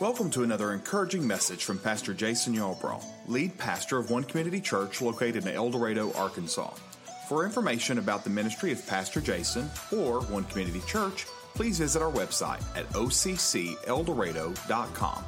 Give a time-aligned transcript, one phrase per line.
[0.00, 5.02] Welcome to another encouraging message from Pastor Jason Yarbrough, lead pastor of One Community Church
[5.02, 6.70] located in El Dorado, Arkansas.
[7.28, 12.10] For information about the ministry of Pastor Jason or One Community Church, please visit our
[12.10, 15.24] website at occeldorado.com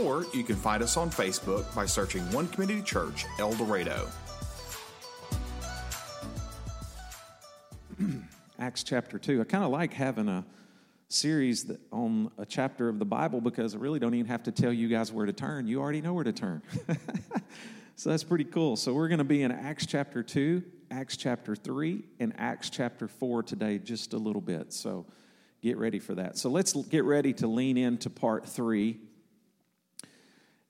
[0.00, 4.08] Or you can find us on Facebook by searching One Community Church El Dorado.
[8.58, 9.42] Acts chapter 2.
[9.42, 10.42] I kind of like having a
[11.08, 14.72] series on a chapter of the Bible because I really don't even have to tell
[14.72, 15.68] you guys where to turn.
[15.68, 16.62] You already know where to turn.
[17.96, 18.76] so that's pretty cool.
[18.76, 23.06] So we're going to be in Acts chapter 2, Acts chapter 3, and Acts chapter
[23.06, 24.72] 4 today, just a little bit.
[24.72, 25.06] So
[25.62, 26.38] get ready for that.
[26.38, 28.98] So let's get ready to lean into part 3.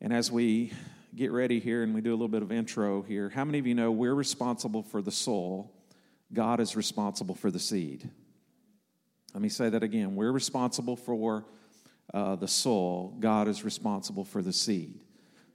[0.03, 0.73] And as we
[1.15, 3.67] get ready here and we do a little bit of intro here, how many of
[3.67, 5.73] you know we're responsible for the soul?
[6.31, 8.11] God is responsible for the seed.
[9.37, 10.17] Let me say that again.
[10.17, 11.45] We're responsible for
[12.15, 15.05] uh, the soul, God is responsible for the seed.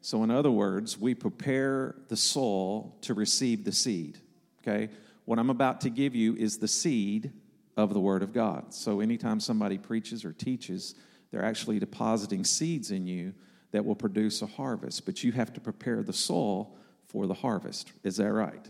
[0.01, 4.19] So, in other words, we prepare the soul to receive the seed.
[4.61, 4.93] Okay?
[5.25, 7.31] What I'm about to give you is the seed
[7.75, 8.71] of the Word of God.
[8.71, 10.93] So, anytime somebody preaches or teaches,
[11.31, 13.33] they're actually depositing seeds in you
[13.71, 15.07] that will produce a harvest.
[15.07, 17.91] But you have to prepare the soul for the harvest.
[18.03, 18.69] Is that right?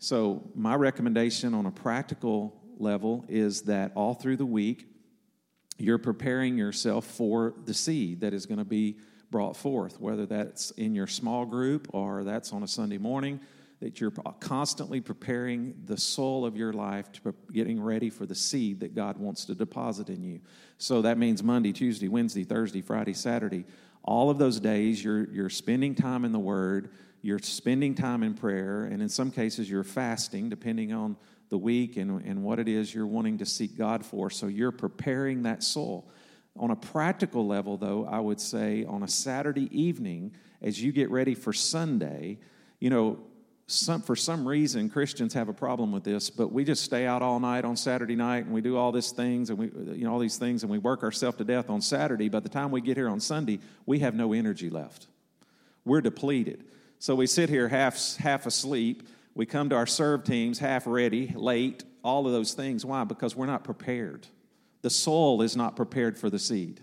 [0.00, 4.86] So, my recommendation on a practical level is that all through the week,
[5.78, 8.96] you're preparing yourself for the seed that is going to be
[9.30, 13.40] brought forth, whether that's in your small group or that's on a Sunday morning,
[13.80, 18.80] that you're constantly preparing the soul of your life to getting ready for the seed
[18.80, 20.40] that God wants to deposit in you.
[20.76, 23.64] So that means Monday, Tuesday, Wednesday, Thursday, Friday, Saturday.
[24.02, 26.90] All of those days, you're, you're spending time in the Word,
[27.22, 31.16] you're spending time in prayer, and in some cases, you're fasting, depending on
[31.50, 34.30] the week and, and what it is you're wanting to seek God for.
[34.30, 36.08] So you're preparing that soul.
[36.56, 41.10] On a practical level, though, I would say on a Saturday evening, as you get
[41.10, 42.38] ready for Sunday,
[42.78, 43.18] you know,
[43.66, 47.22] some, for some reason Christians have a problem with this, but we just stay out
[47.22, 49.66] all night on Saturday night and we do all these things and we,
[49.96, 52.28] you know, all these things and we work ourselves to death on Saturday.
[52.28, 55.06] By the time we get here on Sunday, we have no energy left.
[55.84, 56.64] We're depleted.
[56.98, 61.32] So we sit here half half asleep we come to our serve teams half ready,
[61.34, 62.84] late, all of those things.
[62.84, 63.04] Why?
[63.04, 64.26] Because we're not prepared.
[64.82, 66.80] The soul is not prepared for the seed.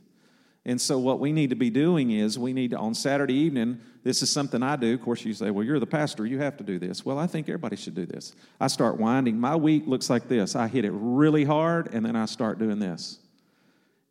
[0.66, 3.80] And so, what we need to be doing is we need to, on Saturday evening,
[4.04, 4.94] this is something I do.
[4.94, 7.06] Of course, you say, well, you're the pastor, you have to do this.
[7.06, 8.34] Well, I think everybody should do this.
[8.60, 9.40] I start winding.
[9.40, 12.80] My week looks like this I hit it really hard, and then I start doing
[12.80, 13.20] this.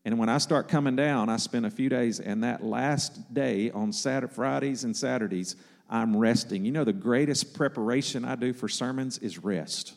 [0.06, 3.70] And when I start coming down, I spend a few days, and that last day
[3.72, 5.56] on Saturday, Fridays and Saturdays,
[5.88, 6.64] I'm resting.
[6.64, 9.94] You know, the greatest preparation I do for sermons is rest.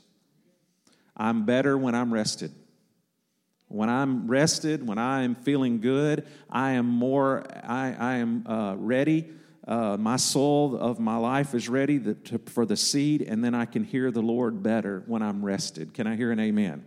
[1.18, 2.52] I'm better when I'm rested.
[3.68, 8.76] When I'm rested, when I am feeling good, I am more, I, I am uh,
[8.76, 9.30] ready.
[9.68, 13.66] Uh, my soul of my life is ready to, for the seed, and then I
[13.66, 15.94] can hear the Lord better when I'm rested.
[15.94, 16.84] Can I hear an amen?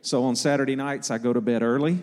[0.00, 2.00] So on Saturday nights, I go to bed early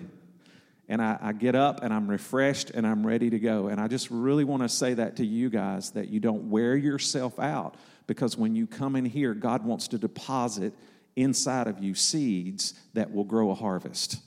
[0.88, 3.68] and I, I, get up and I'm refreshed and I'm ready to go.
[3.68, 6.75] And I just really want to say that to you guys that you don't wear
[6.75, 7.75] yourself out
[8.08, 10.74] because when you come in here, God wants to deposit
[11.16, 14.18] inside of you seeds that will grow a harvest.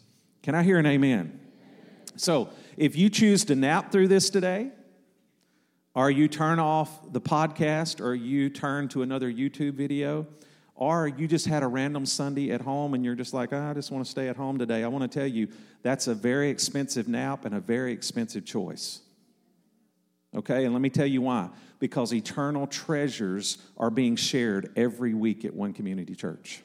[0.42, 1.40] Can I hear an amen?
[2.16, 4.70] So if you choose to nap through this today,
[5.94, 10.26] or you turn off the podcast, or you turn to another YouTube video,
[10.74, 13.74] or you just had a random Sunday at home and you're just like, oh, I
[13.74, 14.82] just want to stay at home today.
[14.82, 15.48] I want to tell you
[15.82, 19.00] that's a very expensive nap and a very expensive choice.
[20.34, 21.48] Okay, and let me tell you why.
[21.78, 26.62] Because eternal treasures are being shared every week at One Community Church.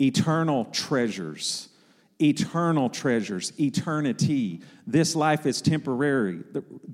[0.00, 1.68] Eternal treasures.
[2.18, 4.62] Eternal treasures, eternity.
[4.86, 6.40] This life is temporary.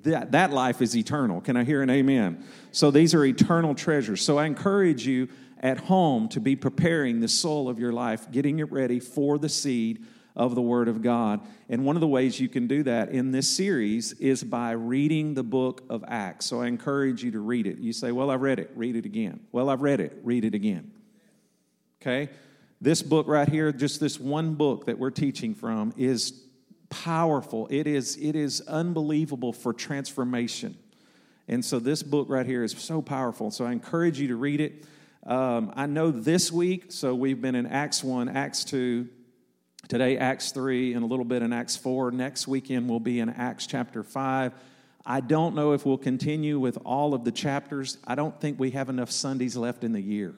[0.02, 1.40] That, that life is eternal.
[1.40, 2.44] Can I hear an amen?
[2.72, 4.20] So these are eternal treasures.
[4.20, 5.28] So I encourage you
[5.62, 9.48] at home to be preparing the soul of your life, getting it ready for the
[9.48, 10.04] seed
[10.34, 11.40] of the Word of God.
[11.68, 15.34] And one of the ways you can do that in this series is by reading
[15.34, 16.46] the book of Acts.
[16.46, 17.78] So I encourage you to read it.
[17.78, 19.40] You say, Well, I've read it, read it again.
[19.52, 20.90] Well, I've read it, read it again.
[22.00, 22.30] Okay?
[22.80, 26.42] This book right here, just this one book that we're teaching from, is
[26.90, 27.68] powerful.
[27.70, 30.76] It is, it is unbelievable for transformation.
[31.46, 33.50] And so this book right here is so powerful.
[33.50, 34.84] So I encourage you to read it.
[35.24, 39.08] Um, I know this week, so we've been in Acts 1, Acts 2,
[39.86, 42.10] today, Acts 3, and a little bit in Acts 4.
[42.10, 44.52] Next weekend, we'll be in Acts chapter 5.
[45.06, 47.98] I don't know if we'll continue with all of the chapters.
[48.04, 50.34] I don't think we have enough Sundays left in the year.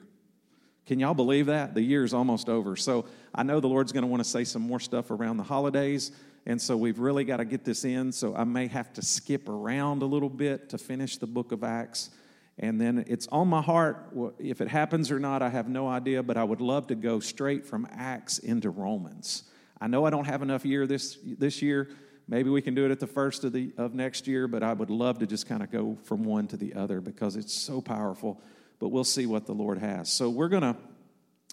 [0.85, 1.73] Can y'all believe that?
[1.73, 2.75] The year's almost over.
[2.75, 5.43] So I know the Lord's going to want to say some more stuff around the
[5.43, 6.11] holidays.
[6.45, 8.11] And so we've really got to get this in.
[8.11, 11.63] So I may have to skip around a little bit to finish the book of
[11.63, 12.11] Acts.
[12.57, 14.13] And then it's on my heart.
[14.39, 17.19] If it happens or not, I have no idea, but I would love to go
[17.19, 19.43] straight from Acts into Romans.
[19.81, 21.89] I know I don't have enough year this, this year.
[22.27, 24.73] Maybe we can do it at the first of, the, of next year, but I
[24.73, 27.81] would love to just kind of go from one to the other because it's so
[27.81, 28.41] powerful.
[28.79, 30.11] But we'll see what the Lord has.
[30.11, 30.75] So we're going to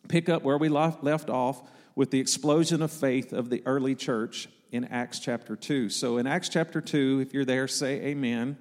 [0.09, 1.63] pick up where we left off
[1.95, 5.91] with the explosion of faith of the early church in Acts chapter 2.
[5.91, 8.57] So in Acts chapter 2, if you're there, say amen.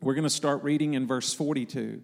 [0.00, 2.02] We're going to start reading in verse 42.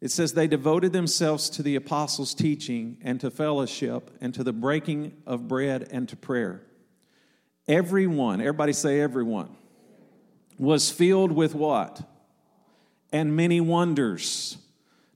[0.00, 4.52] It says, They devoted themselves to the apostles' teaching and to fellowship and to the
[4.52, 6.62] breaking of bread and to prayer.
[7.68, 9.54] Everyone, everybody say everyone,
[10.58, 12.02] was filled with what?
[13.12, 14.56] And many wonders.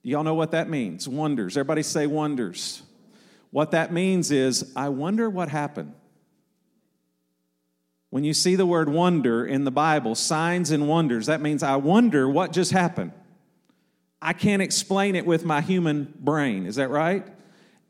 [0.05, 1.09] Do y'all know what that means?
[1.09, 1.57] Wonders.
[1.57, 2.83] Everybody say wonders.
[3.51, 5.95] What that means is, I wonder what happened.
[8.17, 11.77] When you see the word wonder in the Bible, signs and wonders, that means I
[11.77, 13.13] wonder what just happened.
[14.23, 16.65] I can't explain it with my human brain.
[16.65, 17.27] Is that right?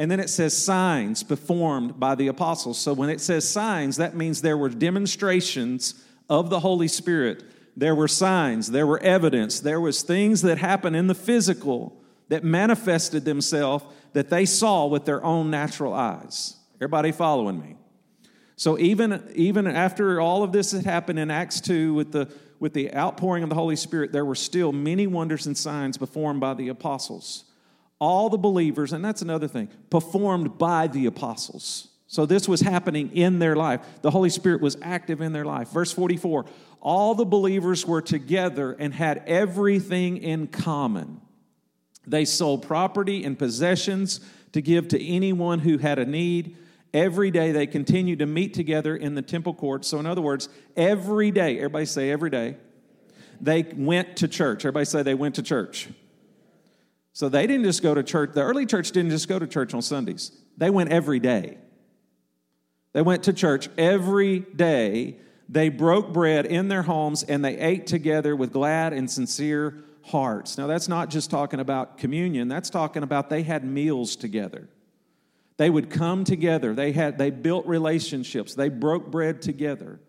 [0.01, 2.77] And then it says signs performed by the apostles.
[2.77, 5.95] So when it says signs, that means there were demonstrations
[6.29, 7.45] of the Holy Spirit.
[7.77, 11.97] There were signs, there were evidence, there was things that happened in the physical
[12.31, 16.57] that manifested themselves that they saw with their own natural eyes.
[16.79, 17.77] Everybody following me?
[18.57, 22.73] So even, even after all of this had happened in Acts 2 with the, with
[22.73, 26.55] the outpouring of the Holy Spirit, there were still many wonders and signs performed by
[26.55, 27.45] the apostles.
[27.99, 31.89] All the believers, and that's another thing, performed by the apostles.
[32.07, 33.81] So this was happening in their life.
[34.01, 35.69] The Holy Spirit was active in their life.
[35.69, 36.47] Verse 44
[36.81, 41.21] all the believers were together and had everything in common.
[42.07, 44.21] They sold property and possessions
[44.53, 46.57] to give to anyone who had a need
[46.97, 49.87] Every day they continued to meet together in the temple courts.
[49.87, 50.49] So, in other words,
[50.79, 52.57] every day, everybody say every day,
[53.39, 54.65] they went to church.
[54.65, 55.91] Everybody say they went to church.
[57.13, 58.31] So they didn't just go to church.
[58.33, 61.59] The early church didn't just go to church on Sundays, they went every day.
[62.95, 65.19] They went to church every day.
[65.51, 70.57] They broke bread in their homes and they ate together with glad and sincere hearts.
[70.57, 74.71] Now, that's not just talking about communion, that's talking about they had meals together.
[75.57, 76.75] They would come together.
[76.75, 78.55] They had they built relationships.
[78.55, 80.01] They broke bread together.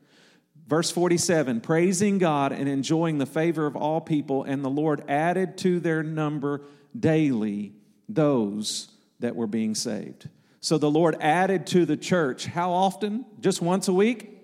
[0.67, 5.57] Verse 47, praising God and enjoying the favor of all people, and the Lord added
[5.59, 6.63] to their number
[6.97, 7.73] daily
[8.09, 8.89] those
[9.19, 10.27] that were being saved.
[10.59, 13.25] So the Lord added to the church how often?
[13.39, 14.36] Just once a week?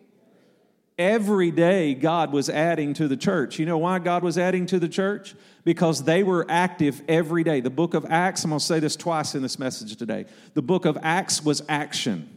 [0.97, 3.57] Every day, God was adding to the church.
[3.57, 5.35] You know why God was adding to the church?
[5.63, 7.61] Because they were active every day.
[7.61, 10.25] The book of Acts, I'm going to say this twice in this message today.
[10.53, 12.29] The book of Acts was action.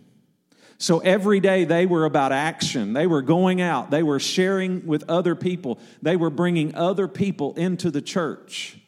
[0.78, 2.92] So every day they were about action.
[2.92, 7.54] They were going out, they were sharing with other people, they were bringing other people
[7.54, 8.78] into the church.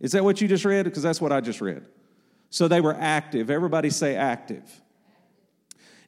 [0.00, 0.84] Is that what you just read?
[0.84, 1.84] Because that's what I just read.
[2.50, 3.50] So they were active.
[3.50, 4.62] Everybody say active.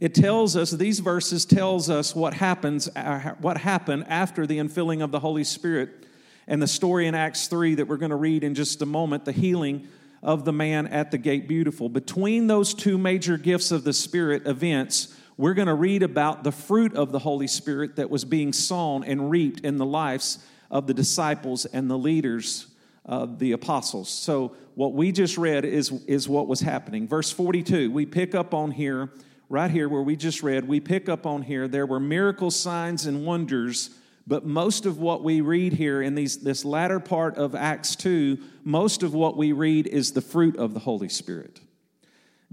[0.01, 5.05] It tells us, these verses tells us what happens, uh, what happened after the infilling
[5.05, 6.07] of the Holy Spirit
[6.47, 9.27] and the story in Acts 3 that we're going to read in just a moment,
[9.27, 9.87] the healing
[10.23, 11.91] of the man at the gate beautiful.
[11.91, 16.53] Between those two major gifts of the Spirit events, we're going to read about the
[16.53, 20.39] fruit of the Holy Spirit that was being sown and reaped in the lives
[20.71, 22.69] of the disciples and the leaders
[23.05, 24.09] of the apostles.
[24.09, 27.07] So, what we just read is, is what was happening.
[27.07, 29.11] Verse 42, we pick up on here
[29.51, 33.05] right here where we just read, we pick up on here, there were miracle signs
[33.05, 33.91] and wonders,
[34.27, 38.39] but most of what we read here in these, this latter part of Acts 2,
[38.63, 41.61] most of what we read is the fruit of the Holy Spirit.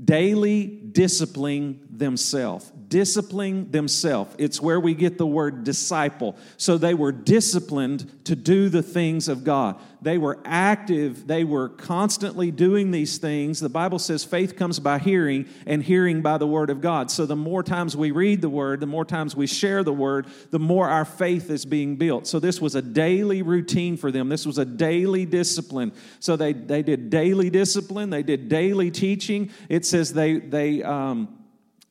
[0.03, 2.71] Daily disciplining themselves.
[2.87, 4.35] Disciplining themselves.
[4.37, 6.37] It's where we get the word disciple.
[6.57, 9.79] So they were disciplined to do the things of God.
[10.01, 13.59] They were active, they were constantly doing these things.
[13.59, 17.09] The Bible says faith comes by hearing, and hearing by the word of God.
[17.09, 20.27] So the more times we read the word, the more times we share the word,
[20.51, 22.27] the more our faith is being built.
[22.27, 24.29] So this was a daily routine for them.
[24.29, 25.91] This was a daily discipline.
[26.19, 29.49] So they, they did daily discipline, they did daily teaching.
[29.67, 31.36] It says they, they, um,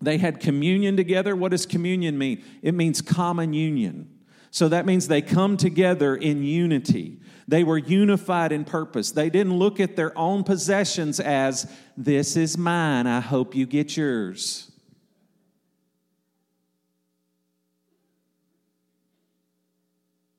[0.01, 1.35] they had communion together.
[1.35, 2.45] What does communion mean?
[2.63, 4.11] It means common union.
[4.51, 7.21] So that means they come together in unity.
[7.49, 9.11] They were unified in purpose.
[9.11, 13.97] They didn't look at their own possessions as, this is mine, I hope you get
[13.97, 14.71] yours.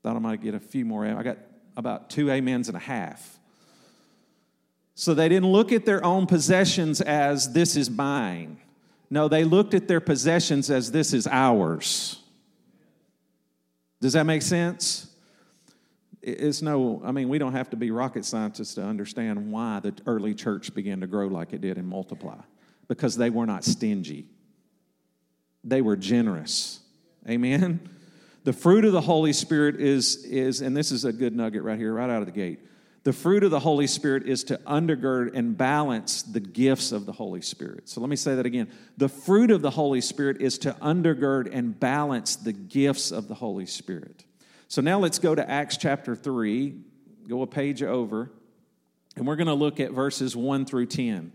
[0.03, 1.05] Thought I might get a few more.
[1.05, 1.37] I got
[1.75, 3.39] about two amens and a half.
[4.95, 8.57] So they didn't look at their own possessions as this is mine.
[9.09, 12.21] No, they looked at their possessions as this is ours.
[14.01, 15.09] Does that make sense?
[16.21, 19.93] It's no, I mean, we don't have to be rocket scientists to understand why the
[20.05, 22.39] early church began to grow like it did and multiply.
[22.87, 24.25] Because they were not stingy,
[25.63, 26.81] they were generous.
[27.29, 27.89] Amen?
[28.43, 31.77] The fruit of the Holy Spirit is, is, and this is a good nugget right
[31.77, 32.59] here, right out of the gate.
[33.07, 37.13] The fruit of the Holy Spirit is to undergird and balance the gifts of the
[37.13, 37.87] Holy Spirit.
[37.87, 38.67] So let me say that again.
[38.97, 43.33] The fruit of the Holy Spirit is to undergird and balance the gifts of the
[43.33, 44.25] Holy Spirit.
[44.67, 46.81] So now let's go to Acts chapter 3,
[47.29, 48.29] go a page over,
[49.15, 51.31] and we're going to look at verses 1 through 10.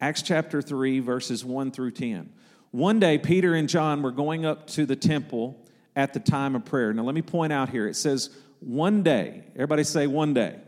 [0.00, 2.28] Acts chapter 3, verses 1 through 10.
[2.72, 6.64] One day, Peter and John were going up to the temple at the time of
[6.64, 6.92] prayer.
[6.92, 9.44] Now, let me point out here it says one day.
[9.54, 10.58] Everybody say one day.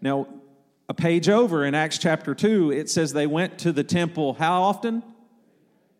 [0.00, 0.26] Now,
[0.88, 4.62] a page over in Acts chapter 2, it says they went to the temple how
[4.62, 5.02] often?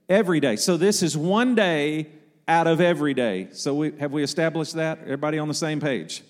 [0.09, 0.57] Every day.
[0.57, 2.09] So this is one day
[2.47, 3.49] out of every day.
[3.53, 4.99] So we, have we established that?
[5.03, 6.23] Everybody on the same page?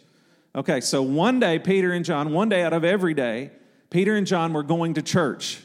[0.54, 3.50] Okay, so one day, Peter and John, one day out of every day,
[3.90, 5.60] Peter and John were going to church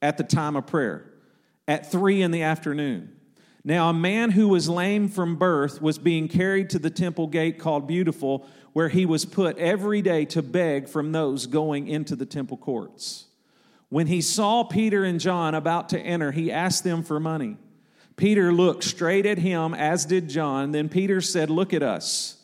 [0.00, 1.04] at the time of prayer
[1.68, 3.14] at three in the afternoon.
[3.62, 7.58] Now, a man who was lame from birth was being carried to the temple gate
[7.58, 12.26] called Beautiful, where he was put every day to beg from those going into the
[12.26, 13.26] temple courts.
[13.88, 17.56] When he saw Peter and John about to enter, he asked them for money.
[18.16, 20.72] Peter looked straight at him, as did John.
[20.72, 22.36] Then Peter said, Look at us.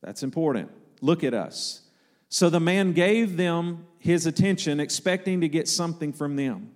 [0.00, 0.70] That's important.
[1.00, 1.82] Look at us.
[2.28, 6.70] So the man gave them his attention, expecting to get something from them.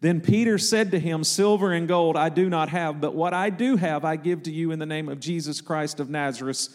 [0.00, 3.50] Then Peter said to him, Silver and gold I do not have, but what I
[3.50, 6.68] do have I give to you in the name of Jesus Christ of Nazareth.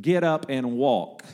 [0.00, 1.24] Get up and walk.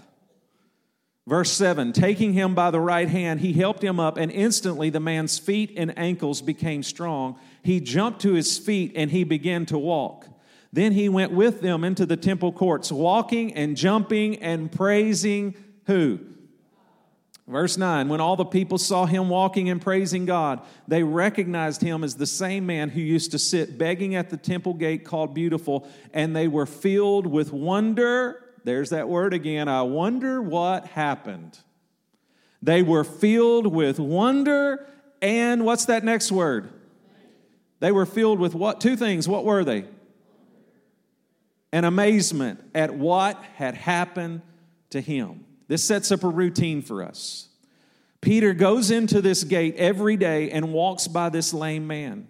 [1.26, 5.00] Verse 7 Taking him by the right hand, he helped him up, and instantly the
[5.00, 7.38] man's feet and ankles became strong.
[7.62, 10.26] He jumped to his feet and he began to walk.
[10.72, 15.54] Then he went with them into the temple courts, walking and jumping and praising
[15.86, 16.18] who?
[17.46, 22.02] Verse 9 When all the people saw him walking and praising God, they recognized him
[22.02, 25.88] as the same man who used to sit begging at the temple gate called Beautiful,
[26.12, 28.43] and they were filled with wonder.
[28.64, 29.68] There's that word again.
[29.68, 31.58] I wonder what happened.
[32.62, 34.86] They were filled with wonder,
[35.20, 36.70] and what's that next word?
[37.80, 38.80] They were filled with what?
[38.80, 39.28] Two things.
[39.28, 39.84] What were they?
[41.72, 44.40] An amazement at what had happened
[44.90, 45.44] to him.
[45.68, 47.48] This sets up a routine for us.
[48.22, 52.28] Peter goes into this gate every day and walks by this lame man.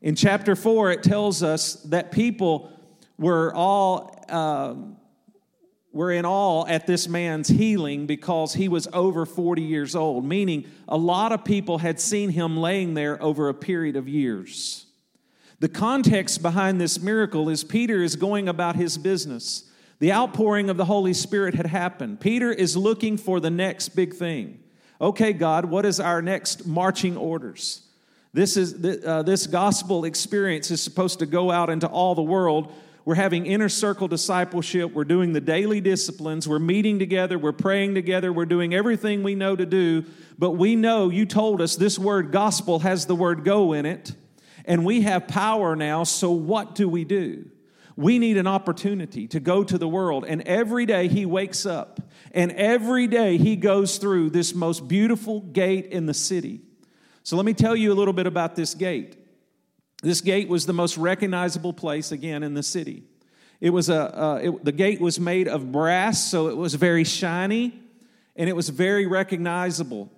[0.00, 2.72] In chapter 4, it tells us that people
[3.16, 4.24] were all.
[4.28, 4.74] Uh,
[5.92, 10.64] were in awe at this man's healing because he was over 40 years old, meaning
[10.88, 14.86] a lot of people had seen him laying there over a period of years.
[15.60, 19.70] The context behind this miracle is Peter is going about his business.
[20.00, 22.18] The outpouring of the Holy Spirit had happened.
[22.20, 24.58] Peter is looking for the next big thing.
[25.00, 27.82] Okay, God, what is our next marching orders?
[28.32, 32.72] This, is, uh, this gospel experience is supposed to go out into all the world.
[33.04, 34.92] We're having inner circle discipleship.
[34.92, 36.48] We're doing the daily disciplines.
[36.48, 37.38] We're meeting together.
[37.38, 38.32] We're praying together.
[38.32, 40.04] We're doing everything we know to do.
[40.38, 44.12] But we know you told us this word gospel has the word go in it.
[44.64, 46.04] And we have power now.
[46.04, 47.46] So what do we do?
[47.96, 50.24] We need an opportunity to go to the world.
[50.26, 52.00] And every day he wakes up
[52.32, 56.60] and every day he goes through this most beautiful gate in the city.
[57.22, 59.16] So let me tell you a little bit about this gate.
[60.02, 63.04] This gate was the most recognizable place, again, in the city.
[63.60, 67.04] It was a, uh, it, the gate was made of brass, so it was very
[67.04, 67.78] shiny
[68.36, 70.10] and it was very recognizable.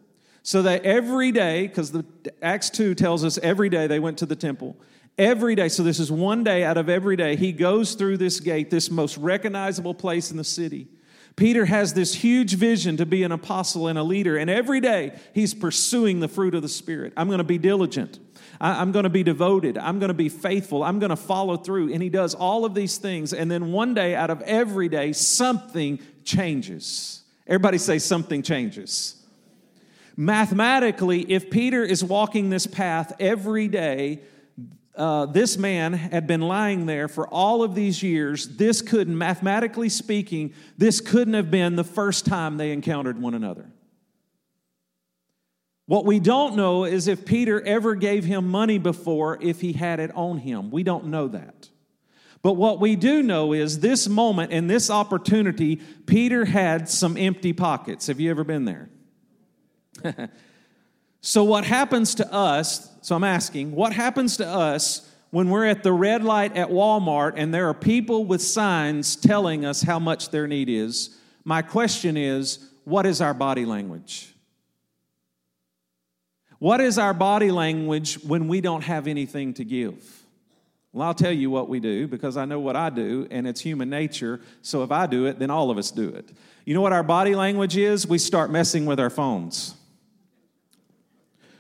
[0.42, 2.04] So that every day, because the
[2.42, 4.76] Acts 2 tells us every day they went to the temple,
[5.16, 8.40] Every day, so this is one day out of every day, he goes through this
[8.40, 10.88] gate, this most recognizable place in the city.
[11.36, 15.16] Peter has this huge vision to be an apostle and a leader, and every day
[15.32, 17.12] he's pursuing the fruit of the Spirit.
[17.16, 18.18] I'm going to be diligent.
[18.64, 19.76] I'm going to be devoted.
[19.76, 20.82] I'm going to be faithful.
[20.82, 21.92] I'm going to follow through.
[21.92, 23.34] And he does all of these things.
[23.34, 27.22] And then one day out of every day, something changes.
[27.46, 29.22] Everybody say, something changes.
[30.16, 34.20] Mathematically, if Peter is walking this path every day,
[34.96, 38.48] uh, this man had been lying there for all of these years.
[38.48, 43.73] This couldn't, mathematically speaking, this couldn't have been the first time they encountered one another.
[45.86, 50.00] What we don't know is if Peter ever gave him money before, if he had
[50.00, 50.70] it on him.
[50.70, 51.68] We don't know that.
[52.42, 55.76] But what we do know is this moment and this opportunity,
[56.06, 58.06] Peter had some empty pockets.
[58.06, 58.88] Have you ever been there?
[61.26, 62.90] So, what happens to us?
[63.00, 67.32] So, I'm asking, what happens to us when we're at the red light at Walmart
[67.36, 71.18] and there are people with signs telling us how much their need is?
[71.42, 74.33] My question is, what is our body language?
[76.64, 80.24] What is our body language when we don't have anything to give?
[80.94, 83.60] Well, I'll tell you what we do because I know what I do, and it's
[83.60, 84.40] human nature.
[84.62, 86.30] So if I do it, then all of us do it.
[86.64, 88.06] You know what our body language is?
[88.06, 89.74] We start messing with our phones.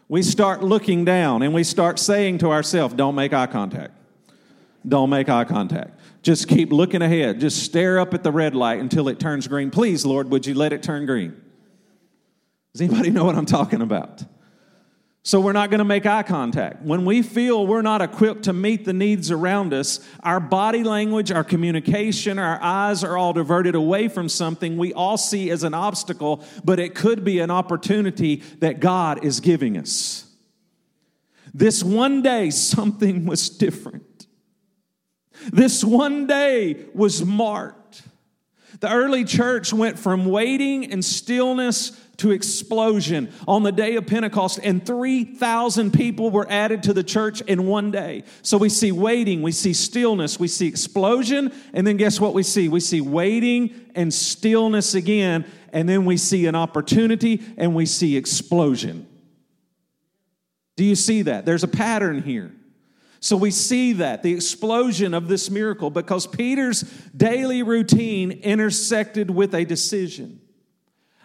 [0.08, 3.92] We start looking down and we start saying to ourselves, Don't make eye contact.
[4.88, 6.00] Don't make eye contact.
[6.22, 7.40] Just keep looking ahead.
[7.40, 9.70] Just stare up at the red light until it turns green.
[9.70, 11.38] Please, Lord, would you let it turn green?
[12.72, 14.24] Does anybody know what I'm talking about?
[15.26, 16.82] So we're not going to make eye contact.
[16.82, 21.32] When we feel we're not equipped to meet the needs around us, our body language,
[21.32, 25.72] our communication, our eyes are all diverted away from something we all see as an
[25.72, 30.26] obstacle, but it could be an opportunity that God is giving us.
[31.54, 34.26] This one day, something was different.
[35.50, 38.02] This one day was marked.
[38.84, 44.60] The early church went from waiting and stillness to explosion on the day of Pentecost,
[44.62, 48.24] and 3,000 people were added to the church in one day.
[48.42, 52.42] So we see waiting, we see stillness, we see explosion, and then guess what we
[52.42, 52.68] see?
[52.68, 58.18] We see waiting and stillness again, and then we see an opportunity and we see
[58.18, 59.06] explosion.
[60.76, 61.46] Do you see that?
[61.46, 62.52] There's a pattern here.
[63.24, 66.82] So we see that, the explosion of this miracle, because Peter's
[67.16, 70.42] daily routine intersected with a decision.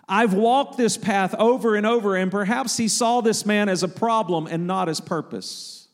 [0.07, 3.89] I've walked this path over and over, and perhaps he saw this man as a
[3.89, 5.89] problem and not as purpose.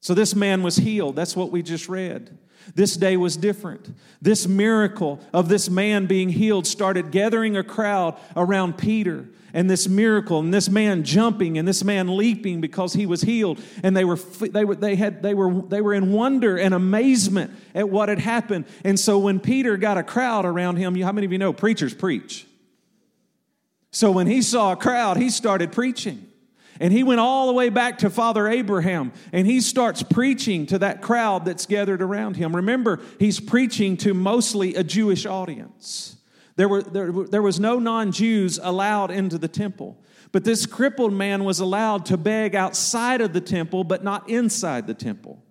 [0.00, 1.16] So this man was healed.
[1.16, 2.38] That's what we just read.
[2.74, 3.94] This day was different.
[4.22, 9.88] This miracle of this man being healed started gathering a crowd around Peter and this
[9.88, 14.04] miracle and this man jumping and this man leaping because he was healed and they
[14.04, 18.08] were they were they had they were they were in wonder and amazement at what
[18.08, 18.64] had happened.
[18.84, 21.94] And so when Peter got a crowd around him, how many of you know preachers
[21.94, 22.46] preach?
[23.90, 26.28] So when he saw a crowd, he started preaching.
[26.80, 30.78] And he went all the way back to Father Abraham and he starts preaching to
[30.78, 32.56] that crowd that's gathered around him.
[32.56, 36.16] Remember, he's preaching to mostly a Jewish audience.
[36.56, 40.02] There, were, there, there was no non Jews allowed into the temple.
[40.32, 44.86] But this crippled man was allowed to beg outside of the temple, but not inside
[44.86, 45.42] the temple.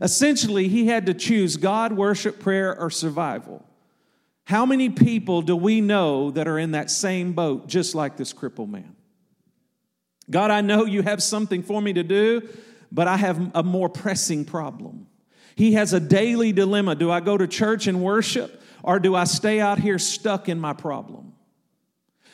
[0.00, 3.66] Essentially, he had to choose God, worship, prayer, or survival.
[4.44, 8.32] How many people do we know that are in that same boat, just like this
[8.32, 8.96] crippled man?
[10.30, 12.48] God, I know you have something for me to do,
[12.92, 15.06] but I have a more pressing problem.
[15.56, 16.94] He has a daily dilemma.
[16.94, 20.58] Do I go to church and worship, or do I stay out here stuck in
[20.58, 21.34] my problem?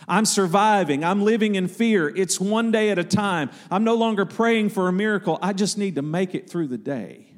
[0.09, 1.05] I'm surviving.
[1.05, 2.09] I'm living in fear.
[2.09, 3.51] It's one day at a time.
[3.71, 5.39] I'm no longer praying for a miracle.
[5.43, 7.33] I just need to make it through the day.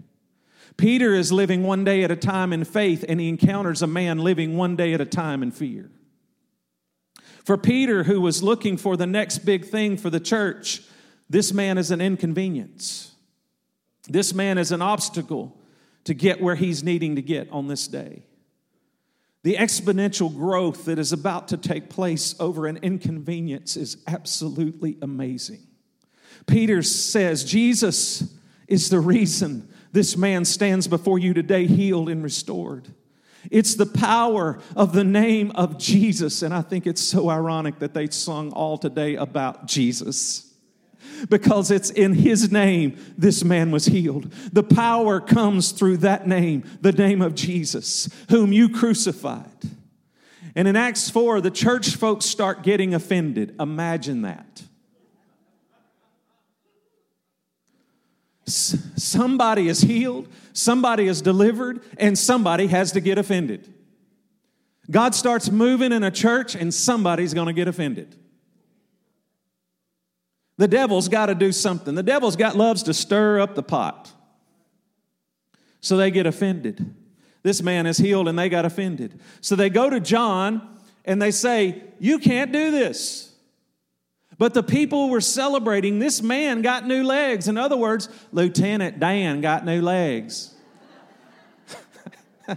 [0.77, 4.19] Peter is living one day at a time in faith, and he encounters a man
[4.19, 5.91] living one day at a time in fear.
[7.45, 10.83] For Peter, who was looking for the next big thing for the church,
[11.31, 13.13] this man is an inconvenience.
[14.07, 15.59] This man is an obstacle
[16.05, 18.23] to get where he's needing to get on this day.
[19.45, 25.67] The exponential growth that is about to take place over an inconvenience is absolutely amazing.
[26.47, 28.35] Peter says, Jesus
[28.67, 32.89] is the reason this man stands before you today healed and restored.
[33.51, 36.43] It's the power of the name of Jesus.
[36.43, 40.48] And I think it's so ironic that they sung all today about Jesus.
[41.29, 44.33] Because it's in his name this man was healed.
[44.53, 49.45] The power comes through that name, the name of Jesus, whom you crucified.
[50.55, 53.55] And in Acts 4, the church folks start getting offended.
[53.61, 54.63] Imagine that.
[58.49, 63.73] somebody is healed, somebody is delivered, and somebody has to get offended.
[64.91, 68.17] God starts moving in a church, and somebody's going to get offended.
[70.59, 71.95] The devil's got to do something.
[71.95, 74.13] The devil's got loves to stir up the pot.
[75.81, 76.95] So they get offended.
[77.45, 79.19] This man is healed and they got offended.
[79.41, 83.33] So they go to John and they say, You can't do this.
[84.37, 87.49] But the people were celebrating this man got new legs.
[87.49, 90.55] In other words, Lieutenant Dan got new legs.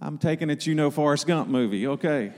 [0.00, 2.32] I'm taking it you know Forrest Gump movie, okay.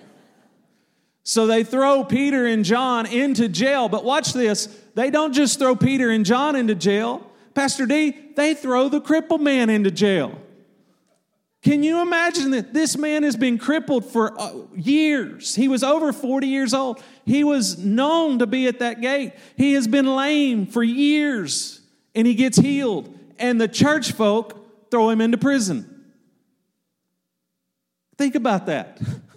[1.24, 3.88] So they throw Peter and John into jail.
[3.88, 7.28] But watch this they don't just throw Peter and John into jail.
[7.54, 10.38] Pastor D, they throw the crippled man into jail.
[11.62, 15.54] Can you imagine that this man has been crippled for uh, years?
[15.54, 17.02] He was over 40 years old.
[17.24, 19.32] He was known to be at that gate.
[19.56, 21.80] He has been lame for years
[22.14, 23.18] and he gets healed.
[23.38, 26.04] And the church folk throw him into prison.
[28.18, 29.00] Think about that.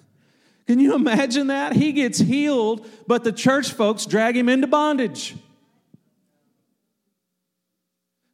[0.68, 1.74] Can you imagine that?
[1.74, 5.36] He gets healed, but the church folks drag him into bondage.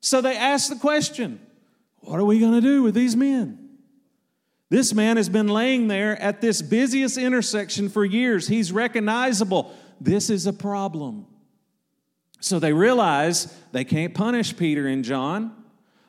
[0.02, 1.39] So they ask the question
[2.00, 3.60] what are we going to do with these men?
[4.69, 8.48] This man has been laying there at this busiest intersection for years.
[8.48, 9.74] He's recognizable.
[10.02, 11.28] This is a problem.
[12.41, 15.56] So they realize they can't punish Peter and John,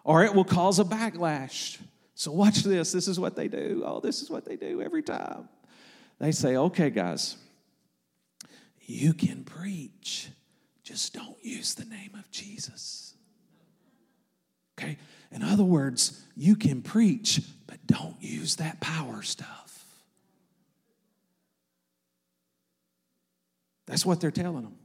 [0.03, 1.79] or it will cause a backlash.
[2.15, 2.91] So watch this.
[2.91, 3.83] This is what they do.
[3.85, 5.49] Oh, this is what they do every time.
[6.25, 7.37] They say, okay, guys,
[8.81, 10.31] you can preach,
[10.83, 13.15] just don't use the name of Jesus.
[14.79, 14.97] Okay?
[15.31, 19.85] In other words, you can preach, but don't use that power stuff.
[23.85, 24.77] That's what they're telling them.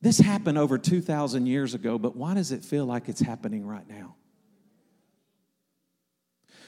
[0.00, 3.88] This happened over 2,000 years ago, but why does it feel like it's happening right
[3.88, 4.16] now?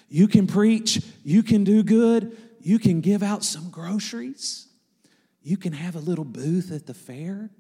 [0.09, 4.67] You can preach, you can do good, you can give out some groceries,
[5.43, 7.51] you can have a little booth at the fair,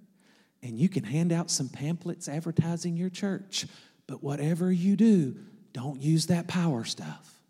[0.62, 3.66] and you can hand out some pamphlets advertising your church.
[4.06, 5.36] But whatever you do,
[5.72, 7.40] don't use that power stuff.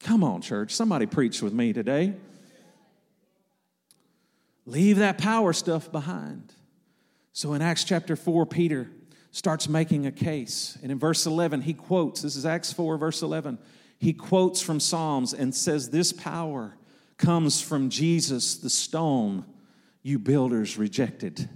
[0.00, 0.74] Come on, church.
[0.74, 2.14] Somebody preach with me today.
[4.66, 6.54] Leave that power stuff behind.
[7.32, 8.88] So in Acts chapter 4, Peter
[9.30, 10.78] starts making a case.
[10.82, 13.58] And in verse 11, he quotes this is Acts 4, verse 11.
[14.00, 16.74] He quotes from Psalms and says, This power
[17.18, 19.44] comes from Jesus, the stone
[20.02, 21.50] you builders rejected,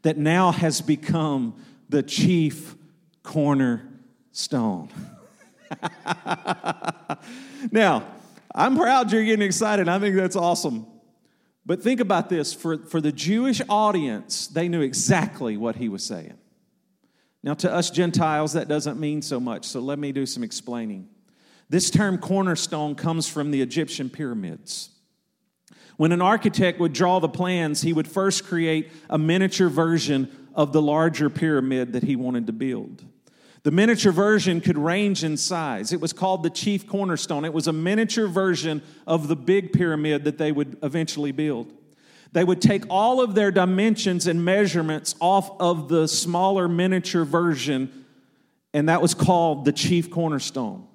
[0.00, 2.74] that now has become the chief
[3.22, 4.88] cornerstone.
[7.70, 8.06] now,
[8.54, 9.86] I'm proud you're getting excited.
[9.86, 10.86] I think that's awesome.
[11.66, 16.02] But think about this for, for the Jewish audience, they knew exactly what he was
[16.02, 16.38] saying.
[17.42, 21.10] Now, to us Gentiles, that doesn't mean so much, so let me do some explaining.
[21.68, 24.90] This term cornerstone comes from the Egyptian pyramids.
[25.96, 30.72] When an architect would draw the plans, he would first create a miniature version of
[30.72, 33.04] the larger pyramid that he wanted to build.
[33.62, 35.92] The miniature version could range in size.
[35.92, 37.44] It was called the chief cornerstone.
[37.44, 41.72] It was a miniature version of the big pyramid that they would eventually build.
[42.32, 48.04] They would take all of their dimensions and measurements off of the smaller miniature version,
[48.74, 50.86] and that was called the chief cornerstone.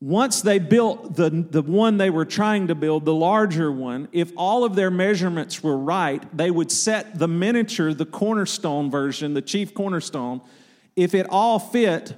[0.00, 4.30] Once they built the, the one they were trying to build, the larger one, if
[4.36, 9.40] all of their measurements were right, they would set the miniature, the cornerstone version, the
[9.40, 10.42] chief cornerstone,
[10.96, 12.14] if it all fit,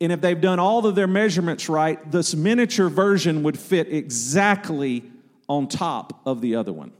[0.00, 5.04] and if they've done all of their measurements right, this miniature version would fit exactly
[5.48, 6.92] on top of the other one.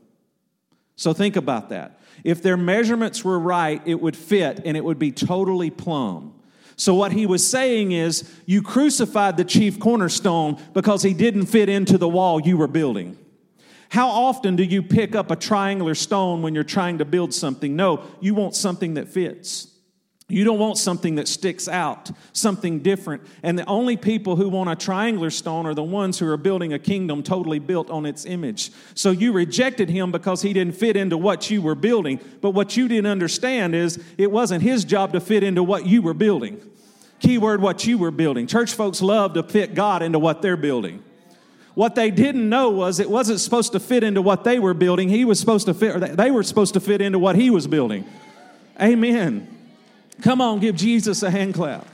[0.94, 1.98] So think about that.
[2.22, 6.31] If their measurements were right, it would fit and it would be totally plumb.
[6.76, 11.68] So, what he was saying is, you crucified the chief cornerstone because he didn't fit
[11.68, 13.18] into the wall you were building.
[13.90, 17.76] How often do you pick up a triangular stone when you're trying to build something?
[17.76, 19.71] No, you want something that fits.
[20.32, 23.22] You don't want something that sticks out, something different.
[23.42, 26.72] And the only people who want a triangular stone are the ones who are building
[26.72, 28.72] a kingdom totally built on its image.
[28.94, 32.18] So you rejected him because he didn't fit into what you were building.
[32.40, 36.00] But what you didn't understand is it wasn't his job to fit into what you
[36.00, 36.62] were building.
[37.20, 38.46] Keyword, what you were building.
[38.46, 41.04] Church folks love to fit God into what they're building.
[41.74, 45.10] What they didn't know was it wasn't supposed to fit into what they were building.
[45.10, 48.06] He was supposed to fit, they were supposed to fit into what he was building.
[48.80, 49.51] Amen.
[50.22, 51.86] Come on, give Jesus a hand clap.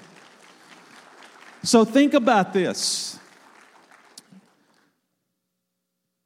[1.62, 3.18] So think about this.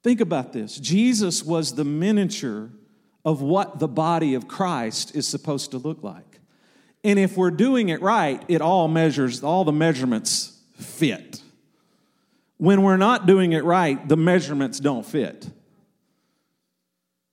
[0.03, 0.77] Think about this.
[0.79, 2.71] Jesus was the miniature
[3.25, 6.41] of what the body of Christ is supposed to look like.
[7.05, 11.41] And if we're doing it right, it all measures, all the measurements fit.
[12.59, 15.49] When we're not doing it right, the measurements don't fit.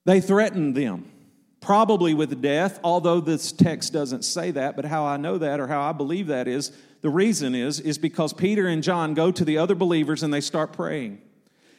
[0.05, 1.11] They threatened them
[1.61, 5.67] probably with death, although this text doesn't say that, but how I know that or
[5.67, 9.45] how I believe that is, the reason is, is because Peter and John go to
[9.45, 11.21] the other believers and they start praying.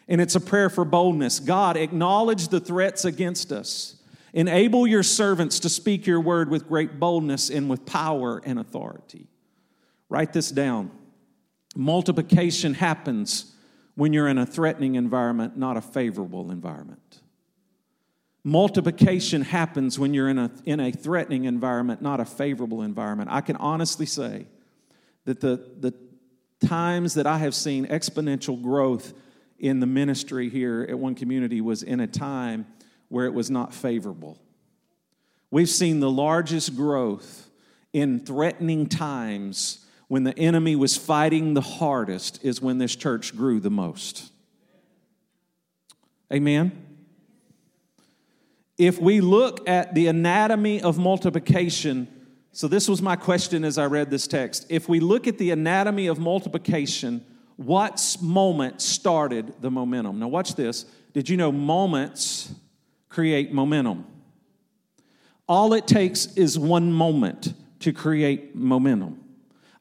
[0.08, 1.40] And it's a prayer for boldness.
[1.40, 3.96] God, acknowledge the threats against us.
[4.32, 9.28] Enable your servants to speak your word with great boldness and with power and authority.
[10.08, 10.90] Write this down.
[11.76, 13.54] Multiplication happens
[13.94, 17.19] when you're in a threatening environment, not a favorable environment.
[18.42, 23.28] Multiplication happens when you're in a, in a threatening environment, not a favorable environment.
[23.30, 24.46] I can honestly say
[25.26, 25.94] that the, the
[26.66, 29.12] times that I have seen exponential growth
[29.58, 32.66] in the ministry here at One Community was in a time
[33.08, 34.38] where it was not favorable.
[35.50, 37.50] We've seen the largest growth
[37.92, 43.60] in threatening times when the enemy was fighting the hardest, is when this church grew
[43.60, 44.32] the most.
[46.32, 46.89] Amen.
[48.80, 52.08] If we look at the anatomy of multiplication,
[52.50, 54.64] so this was my question as I read this text.
[54.70, 57.22] If we look at the anatomy of multiplication,
[57.56, 60.18] what moment started the momentum?
[60.18, 60.86] Now, watch this.
[61.12, 62.54] Did you know moments
[63.10, 64.06] create momentum?
[65.46, 69.22] All it takes is one moment to create momentum.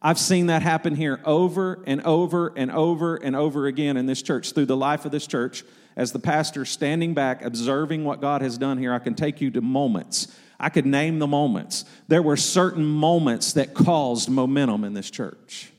[0.02, 4.22] I've seen that happen here over and over and over and over again in this
[4.22, 5.64] church through the life of this church.
[6.00, 9.52] As the pastor standing back, observing what God has done here, I can take you
[9.52, 10.34] to moments.
[10.58, 11.84] I could name the moments.
[12.08, 15.74] There were certain moments that caused momentum in this church.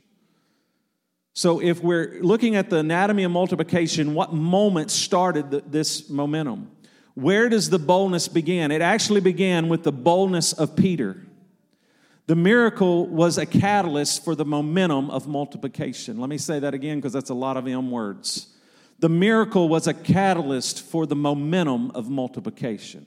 [1.32, 6.70] So, if we're looking at the anatomy of multiplication, what moment started the, this momentum?
[7.14, 8.72] Where does the boldness begin?
[8.72, 11.16] It actually began with the boldness of Peter.
[12.26, 16.20] The miracle was a catalyst for the momentum of multiplication.
[16.20, 18.48] Let me say that again because that's a lot of M words.
[19.00, 23.06] The miracle was a catalyst for the momentum of multiplication.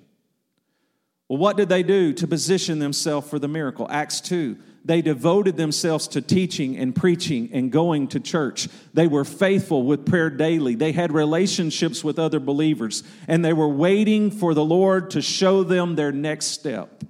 [1.29, 3.87] Well, what did they do to position themselves for the miracle?
[3.89, 8.67] Acts 2 they devoted themselves to teaching and preaching and going to church.
[8.93, 10.75] They were faithful with prayer daily.
[10.75, 15.63] They had relationships with other believers, and they were waiting for the Lord to show
[15.63, 17.03] them their next step.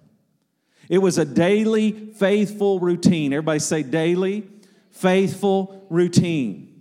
[0.88, 3.34] It was a daily, faithful routine.
[3.34, 4.48] Everybody say daily,
[4.91, 6.72] faithful routine.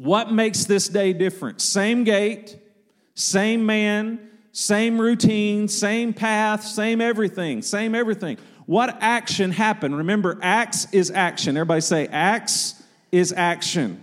[0.00, 1.60] What makes this day different?
[1.60, 2.58] Same gate,
[3.12, 8.38] same man, same routine, same path, same everything, same everything.
[8.64, 9.98] What action happened?
[9.98, 11.54] Remember, acts is action.
[11.54, 12.82] Everybody say, acts
[13.12, 14.02] is action.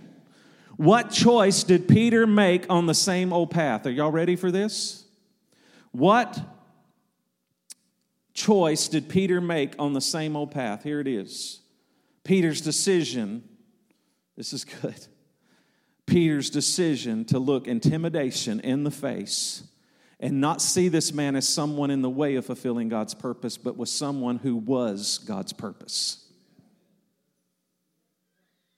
[0.76, 3.84] What choice did Peter make on the same old path?
[3.84, 5.04] Are y'all ready for this?
[5.90, 6.38] What
[8.34, 10.84] choice did Peter make on the same old path?
[10.84, 11.58] Here it is.
[12.22, 13.42] Peter's decision,
[14.36, 14.94] this is good.
[16.08, 19.62] Peter's decision to look intimidation in the face
[20.18, 23.76] and not see this man as someone in the way of fulfilling God's purpose, but
[23.76, 26.24] was someone who was God's purpose.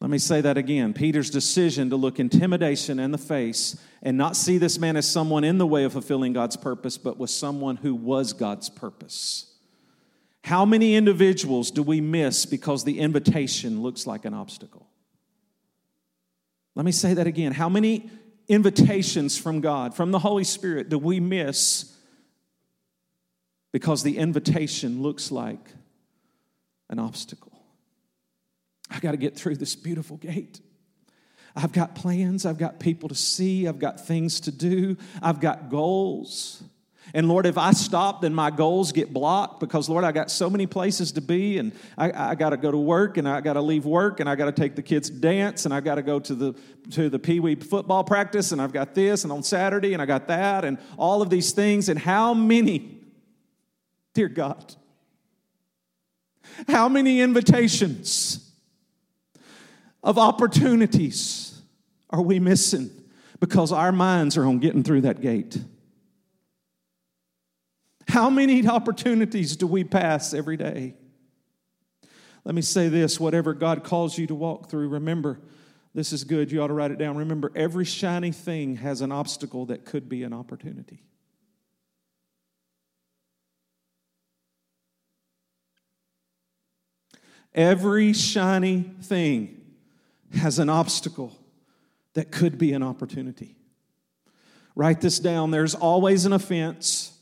[0.00, 0.92] Let me say that again.
[0.92, 5.44] Peter's decision to look intimidation in the face and not see this man as someone
[5.44, 9.54] in the way of fulfilling God's purpose, but was someone who was God's purpose.
[10.42, 14.79] How many individuals do we miss because the invitation looks like an obstacle?
[16.74, 17.52] Let me say that again.
[17.52, 18.11] How many
[18.48, 21.96] invitations from God, from the Holy Spirit, do we miss
[23.72, 25.70] because the invitation looks like
[26.88, 27.52] an obstacle?
[28.90, 30.61] I've got to get through this beautiful gate.
[31.54, 35.68] I've got plans, I've got people to see, I've got things to do, I've got
[35.68, 36.62] goals.
[37.12, 40.48] And Lord, if I stop, then my goals get blocked because, Lord, I got so
[40.48, 43.54] many places to be, and I, I got to go to work, and I got
[43.54, 46.02] to leave work, and I got to take the kids dance, and I got to
[46.02, 46.54] go to the
[46.92, 50.06] to the pee wee football practice, and I've got this, and on Saturday, and I
[50.06, 51.88] got that, and all of these things.
[51.88, 52.98] And how many,
[54.14, 54.74] dear God,
[56.68, 58.52] how many invitations
[60.02, 61.60] of opportunities
[62.10, 62.90] are we missing
[63.40, 65.58] because our minds are on getting through that gate?
[68.10, 70.94] How many opportunities do we pass every day?
[72.44, 75.38] Let me say this whatever God calls you to walk through, remember,
[75.94, 76.50] this is good.
[76.50, 77.16] You ought to write it down.
[77.16, 81.04] Remember, every shiny thing has an obstacle that could be an opportunity.
[87.54, 89.60] Every shiny thing
[90.34, 91.36] has an obstacle
[92.14, 93.54] that could be an opportunity.
[94.74, 95.52] Write this down.
[95.52, 97.16] There's always an offense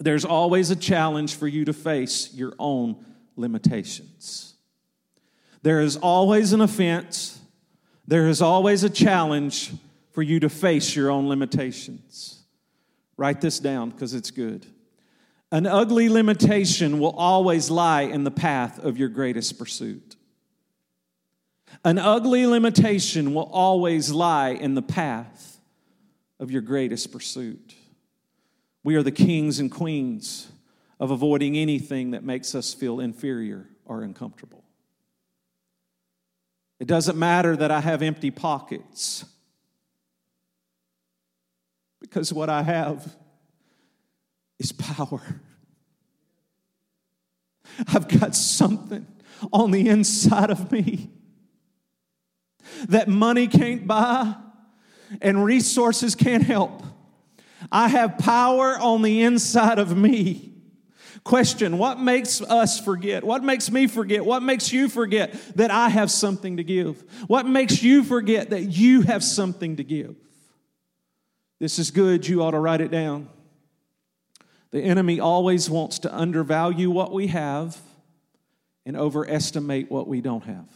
[0.00, 3.04] there's always a challenge for you to face your own
[3.36, 4.54] limitations.
[5.62, 7.38] There is always an offense.
[8.06, 9.72] There is always a challenge
[10.12, 12.42] for you to face your own limitations.
[13.16, 14.66] Write this down because it's good.
[15.52, 20.16] An ugly limitation will always lie in the path of your greatest pursuit.
[21.84, 25.60] An ugly limitation will always lie in the path
[26.38, 27.74] of your greatest pursuit.
[28.82, 30.50] We are the kings and queens
[30.98, 34.64] of avoiding anything that makes us feel inferior or uncomfortable.
[36.78, 39.24] It doesn't matter that I have empty pockets
[42.00, 43.16] because what I have
[44.58, 45.20] is power.
[47.88, 49.06] I've got something
[49.52, 51.10] on the inside of me
[52.88, 54.34] that money can't buy
[55.20, 56.82] and resources can't help.
[57.72, 60.50] I have power on the inside of me.
[61.22, 63.22] Question What makes us forget?
[63.22, 64.24] What makes me forget?
[64.24, 67.04] What makes you forget that I have something to give?
[67.26, 70.16] What makes you forget that you have something to give?
[71.58, 72.26] This is good.
[72.26, 73.28] You ought to write it down.
[74.70, 77.76] The enemy always wants to undervalue what we have
[78.86, 80.68] and overestimate what we don't have.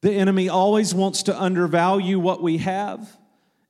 [0.00, 3.08] The enemy always wants to undervalue what we have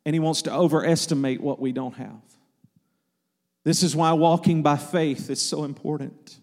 [0.04, 2.22] and he wants to overestimate what we don't have.
[3.64, 6.38] This is why walking by faith is so important.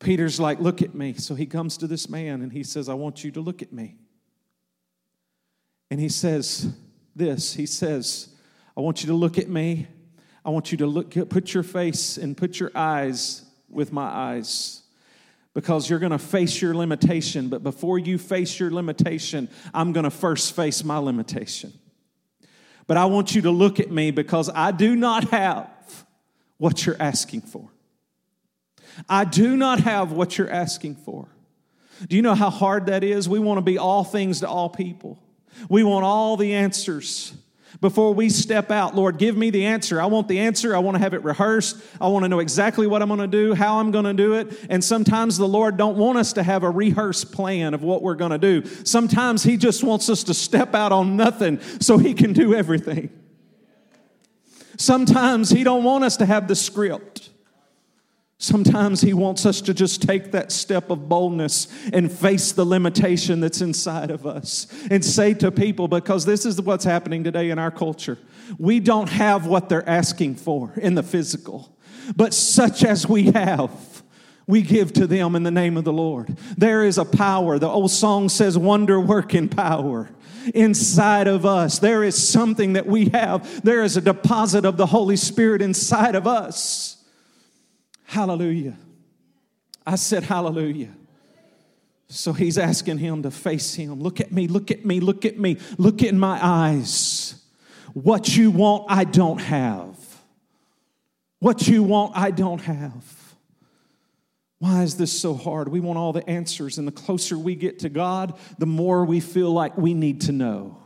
[0.00, 1.14] Peter's like, Look at me.
[1.14, 3.72] So he comes to this man and he says, I want you to look at
[3.72, 3.96] me.
[5.90, 6.74] And he says
[7.16, 8.28] this He says,
[8.76, 9.86] I want you to look at me.
[10.44, 14.82] I want you to look, put your face and put your eyes with my eyes
[15.54, 17.48] because you're going to face your limitation.
[17.48, 21.72] But before you face your limitation, I'm going to first face my limitation.
[22.86, 25.68] But I want you to look at me because I do not have
[26.58, 27.70] what you're asking for.
[29.08, 31.28] I do not have what you're asking for.
[32.08, 33.28] Do you know how hard that is?
[33.28, 35.18] We want to be all things to all people.
[35.68, 37.32] We want all the answers
[37.80, 38.94] before we step out.
[38.94, 40.00] Lord, give me the answer.
[40.00, 40.74] I want the answer.
[40.74, 41.76] I want to have it rehearsed.
[42.00, 44.34] I want to know exactly what I'm going to do, how I'm going to do
[44.34, 44.66] it.
[44.68, 48.14] And sometimes the Lord don't want us to have a rehearsed plan of what we're
[48.14, 48.64] going to do.
[48.84, 53.10] Sometimes he just wants us to step out on nothing so he can do everything.
[54.76, 57.13] Sometimes he don't want us to have the script.
[58.44, 63.40] Sometimes he wants us to just take that step of boldness and face the limitation
[63.40, 67.58] that's inside of us and say to people, because this is what's happening today in
[67.58, 68.18] our culture.
[68.58, 71.74] We don't have what they're asking for in the physical,
[72.14, 73.70] but such as we have,
[74.46, 76.36] we give to them in the name of the Lord.
[76.58, 77.58] There is a power.
[77.58, 80.10] The old song says, wonder working power
[80.54, 81.78] inside of us.
[81.78, 83.62] There is something that we have.
[83.64, 87.02] There is a deposit of the Holy Spirit inside of us
[88.04, 88.76] Hallelujah.
[89.86, 90.94] I said, Hallelujah.
[92.08, 94.00] So he's asking him to face him.
[94.00, 97.42] Look at me, look at me, look at me, look in my eyes.
[97.92, 99.98] What you want, I don't have.
[101.38, 103.34] What you want, I don't have.
[104.58, 105.68] Why is this so hard?
[105.68, 109.20] We want all the answers, and the closer we get to God, the more we
[109.20, 110.78] feel like we need to know.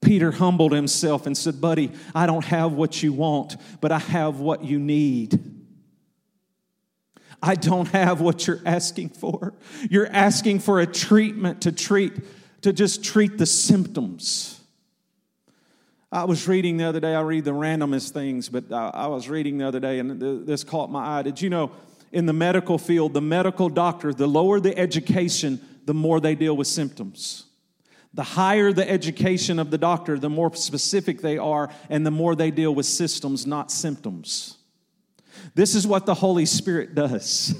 [0.00, 4.40] Peter humbled himself and said, Buddy, I don't have what you want, but I have
[4.40, 5.43] what you need.
[7.44, 9.52] I don't have what you're asking for.
[9.90, 12.12] You're asking for a treatment to treat,
[12.62, 14.60] to just treat the symptoms.
[16.10, 19.58] I was reading the other day, I read the randomest things, but I was reading
[19.58, 21.22] the other day and this caught my eye.
[21.22, 21.72] Did you know
[22.12, 26.56] in the medical field, the medical doctor, the lower the education, the more they deal
[26.56, 27.44] with symptoms.
[28.14, 32.36] The higher the education of the doctor, the more specific they are, and the more
[32.36, 34.56] they deal with systems, not symptoms.
[35.54, 37.54] This is what the Holy Spirit does.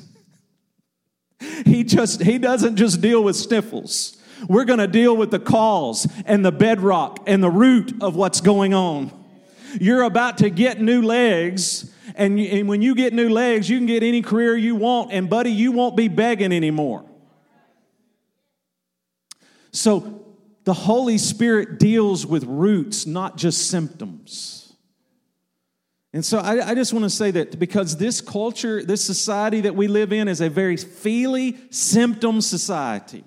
[1.64, 4.16] He just he doesn't just deal with sniffles.
[4.48, 8.40] We're going to deal with the cause and the bedrock and the root of what's
[8.40, 9.10] going on.
[9.80, 13.78] You're about to get new legs and, you, and when you get new legs, you
[13.78, 17.04] can get any career you want and buddy, you won't be begging anymore.
[19.72, 20.24] So
[20.64, 24.63] the Holy Spirit deals with roots, not just symptoms.
[26.14, 29.74] And so I, I just want to say that because this culture, this society that
[29.74, 33.24] we live in is a very feely symptom society.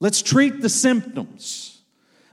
[0.00, 1.82] Let's treat the symptoms.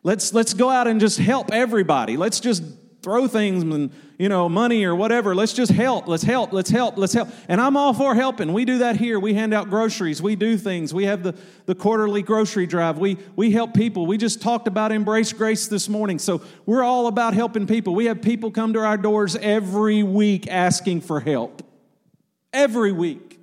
[0.04, 2.16] Let's, let's go out and just help everybody.
[2.16, 2.64] Let's just
[3.08, 3.90] throw things and
[4.20, 5.34] you know money or whatever.
[5.34, 6.10] Let's just help.
[6.10, 6.52] Let's help.
[6.52, 6.98] Let's help.
[6.98, 7.30] Let's help.
[7.48, 8.52] And i'm all for helping.
[8.52, 9.18] We do that here.
[9.18, 10.22] We hand out groceries.
[10.22, 10.94] We do things.
[10.94, 11.34] We have the,
[11.68, 12.98] the quarterly grocery drive.
[12.98, 14.08] We we help people.
[14.08, 16.20] We just talked about embrace grace this morning.
[16.20, 17.96] So we're all about helping people.
[17.96, 21.64] We have people come to our doors every week asking for help.
[22.52, 23.37] Every week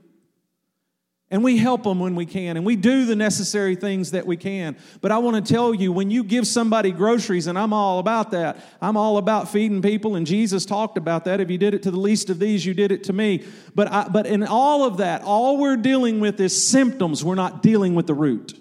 [1.35, 4.37] and we help them when we can, and we do the necessary things that we
[4.37, 4.77] can.
[5.01, 8.31] But I want to tell you when you give somebody groceries, and I'm all about
[8.31, 11.41] that, I'm all about feeding people, and Jesus talked about that.
[11.41, 13.43] If you did it to the least of these, you did it to me.
[13.75, 17.65] But, I, but in all of that, all we're dealing with is symptoms, we're not
[17.65, 18.57] dealing with the root.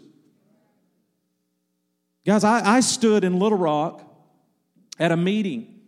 [2.26, 4.02] Guys, I, I stood in Little Rock
[4.98, 5.80] at a meeting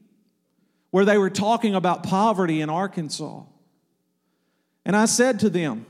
[0.92, 3.42] where they were talking about poverty in Arkansas.
[4.86, 5.88] And I said to them,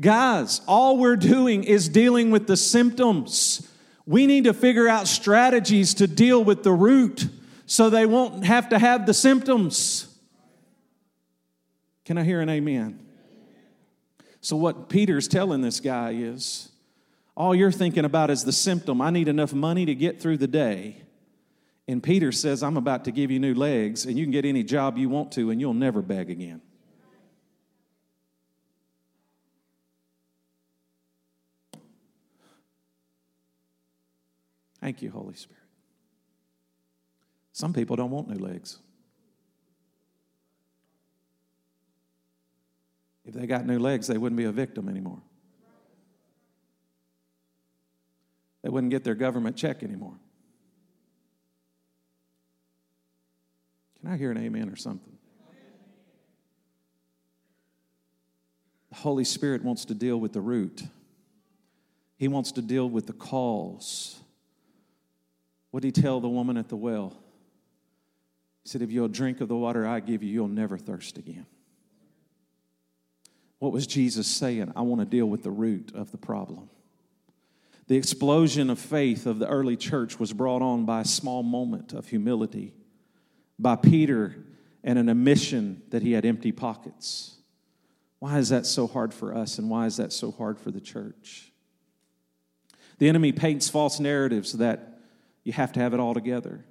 [0.00, 3.68] Guys, all we're doing is dealing with the symptoms.
[4.06, 7.28] We need to figure out strategies to deal with the root
[7.66, 10.08] so they won't have to have the symptoms.
[12.04, 13.06] Can I hear an amen?
[14.40, 16.68] So, what Peter's telling this guy is
[17.34, 19.00] All you're thinking about is the symptom.
[19.00, 20.96] I need enough money to get through the day.
[21.88, 24.62] And Peter says, I'm about to give you new legs, and you can get any
[24.62, 26.60] job you want to, and you'll never beg again.
[34.82, 35.62] Thank you, Holy Spirit.
[37.52, 38.78] Some people don't want new legs.
[43.24, 45.22] If they got new legs, they wouldn't be a victim anymore.
[48.62, 50.14] They wouldn't get their government check anymore.
[54.00, 55.16] Can I hear an amen or something?
[58.90, 60.82] The Holy Spirit wants to deal with the root,
[62.16, 64.21] He wants to deal with the cause.
[65.72, 67.16] What did He tell the woman at the well?
[68.62, 71.46] He said, If you'll drink of the water I give you, you'll never thirst again.
[73.58, 74.72] What was Jesus saying?
[74.76, 76.68] I want to deal with the root of the problem.
[77.88, 81.92] The explosion of faith of the early church was brought on by a small moment
[81.92, 82.74] of humility,
[83.58, 84.36] by Peter
[84.84, 87.36] and an admission that he had empty pockets.
[88.18, 90.80] Why is that so hard for us, and why is that so hard for the
[90.80, 91.52] church?
[92.98, 94.91] The enemy paints false narratives that
[95.44, 96.64] you have to have it all together.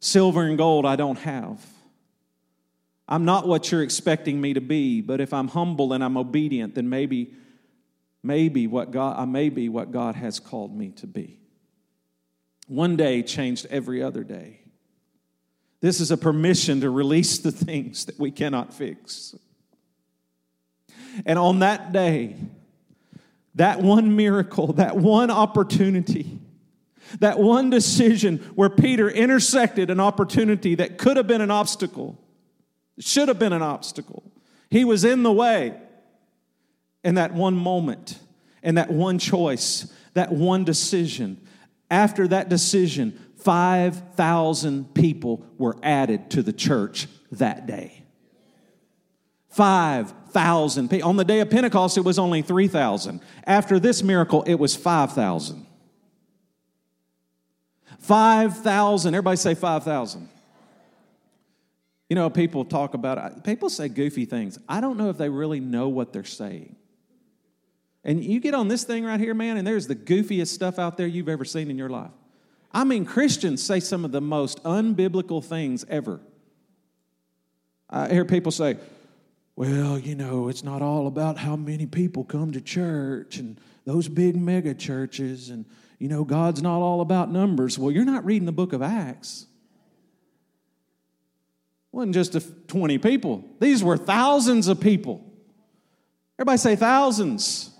[0.00, 1.64] Silver and gold I don't have.
[3.06, 6.74] I'm not what you're expecting me to be, but if I'm humble and I'm obedient,
[6.74, 7.34] then maybe
[8.22, 11.38] maybe what God, I may be what God has called me to be.
[12.66, 14.60] One day changed every other day.
[15.80, 19.34] This is a permission to release the things that we cannot fix.
[21.26, 22.36] And on that day,
[23.56, 26.40] that one miracle, that one opportunity,
[27.20, 32.18] that one decision where Peter intersected an opportunity that could have been an obstacle,
[32.98, 34.22] should have been an obstacle.
[34.70, 35.80] He was in the way.
[37.02, 38.18] And that one moment,
[38.62, 41.38] and that one choice, that one decision,
[41.90, 48.04] after that decision, 5,000 people were added to the church that day.
[49.50, 51.08] 5,000 people.
[51.08, 53.20] On the day of Pentecost, it was only 3,000.
[53.46, 55.63] After this miracle, it was 5,000.
[58.04, 59.14] 5,000.
[59.14, 60.28] Everybody say 5,000.
[62.10, 64.58] You know, people talk about, uh, people say goofy things.
[64.68, 66.76] I don't know if they really know what they're saying.
[68.04, 70.98] And you get on this thing right here, man, and there's the goofiest stuff out
[70.98, 72.10] there you've ever seen in your life.
[72.72, 76.20] I mean, Christians say some of the most unbiblical things ever.
[77.88, 78.76] I hear people say,
[79.56, 84.08] well, you know, it's not all about how many people come to church and those
[84.08, 85.64] big mega churches, and,
[86.04, 87.78] you know, God's not all about numbers.
[87.78, 89.46] Well, you're not reading the book of Acts.
[91.90, 92.36] It wasn't just
[92.68, 95.24] 20 people, these were thousands of people.
[96.38, 97.70] Everybody say thousands.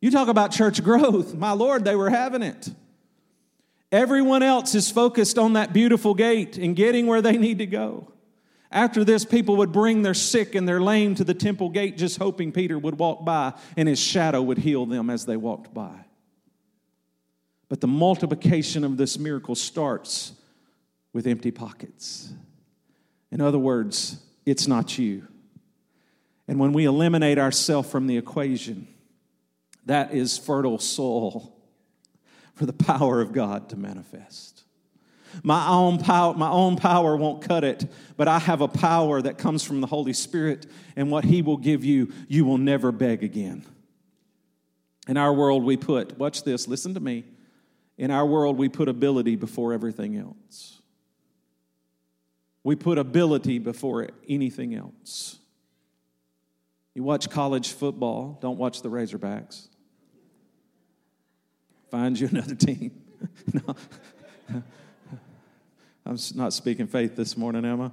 [0.00, 1.34] You talk about church growth.
[1.38, 2.70] My Lord, they were having it.
[3.92, 8.10] Everyone else is focused on that beautiful gate and getting where they need to go.
[8.70, 12.16] After this, people would bring their sick and their lame to the temple gate, just
[12.16, 16.03] hoping Peter would walk by and his shadow would heal them as they walked by.
[17.68, 20.32] But the multiplication of this miracle starts
[21.12, 22.32] with empty pockets.
[23.30, 25.26] In other words, it's not you.
[26.46, 28.86] And when we eliminate ourselves from the equation,
[29.86, 31.56] that is fertile soil
[32.54, 34.64] for the power of God to manifest.
[35.42, 37.86] My own power, my own power won't cut it,
[38.16, 41.56] but I have a power that comes from the Holy Spirit, and what He will
[41.56, 43.64] give you, you will never beg again.
[45.08, 47.24] In our world, we put, watch this, listen to me.
[47.96, 50.80] In our world, we put ability before everything else.
[52.62, 55.38] We put ability before anything else.
[56.94, 59.68] You watch college football, don't watch the Razorbacks
[61.94, 62.90] find you another team.
[63.52, 63.76] no.
[66.04, 67.92] I'm not speaking faith this morning, Emma.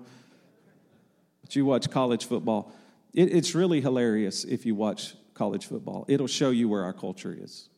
[1.43, 2.73] But you watch college football.
[3.13, 6.05] It, it's really hilarious if you watch college football.
[6.07, 7.69] It'll show you where our culture is.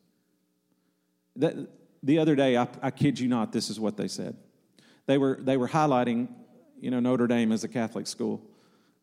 [1.35, 1.55] That,
[2.03, 4.35] the other day, I, I kid you not, this is what they said.
[5.05, 6.27] They were, they were highlighting,
[6.79, 8.41] you know, Notre Dame as a Catholic school.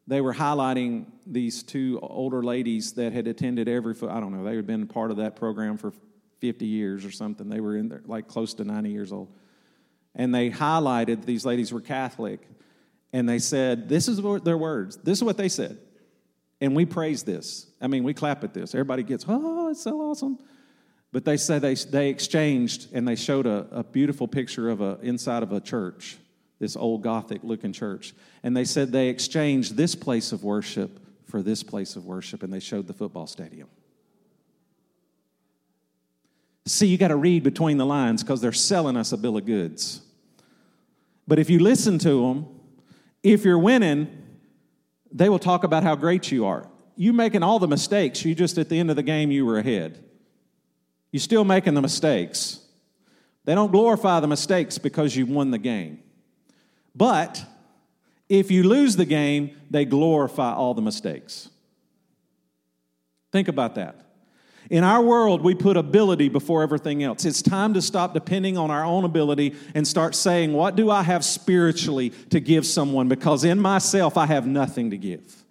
[0.07, 4.57] They were highlighting these two older ladies that had attended every, I don't know, they
[4.57, 5.93] had been part of that program for
[6.41, 7.49] 50 years or something.
[7.49, 9.29] They were in there like close to 90 years old.
[10.15, 12.41] And they highlighted these ladies were Catholic.
[13.13, 14.97] And they said, This is what their words.
[14.97, 15.79] This is what they said.
[16.61, 17.67] And we praise this.
[17.81, 18.75] I mean, we clap at this.
[18.75, 20.39] Everybody gets, Oh, it's so awesome.
[21.13, 24.99] But they say they, they exchanged and they showed a, a beautiful picture of a
[25.03, 26.17] inside of a church,
[26.59, 28.15] this old Gothic looking church.
[28.43, 32.53] And they said they exchanged this place of worship for this place of worship, and
[32.53, 33.69] they showed the football stadium.
[36.67, 39.47] See, you got to read between the lines because they're selling us a bill of
[39.47, 40.03] goods.
[41.27, 42.47] But if you listen to them,
[43.23, 44.09] if you're winning,
[45.13, 46.69] they will talk about how great you are.
[46.97, 49.59] You making all the mistakes, you just at the end of the game, you were
[49.59, 50.05] ahead.
[51.13, 52.61] You're still making the mistakes.
[53.45, 56.03] They don't glorify the mistakes because you won the game.
[56.95, 57.45] But
[58.29, 61.49] if you lose the game, they glorify all the mistakes.
[63.33, 63.97] Think about that.
[64.71, 67.25] In our world, we put ability before everything else.
[67.25, 71.03] It's time to stop depending on our own ability and start saying, What do I
[71.03, 73.09] have spiritually to give someone?
[73.09, 75.45] Because in myself, I have nothing to give.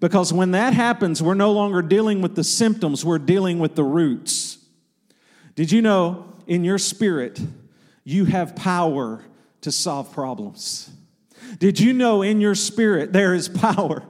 [0.00, 3.84] Because when that happens, we're no longer dealing with the symptoms, we're dealing with the
[3.84, 4.58] roots.
[5.54, 7.40] Did you know in your spirit,
[8.04, 9.24] you have power
[9.60, 10.90] to solve problems?
[11.58, 14.04] Did you know in your spirit there is power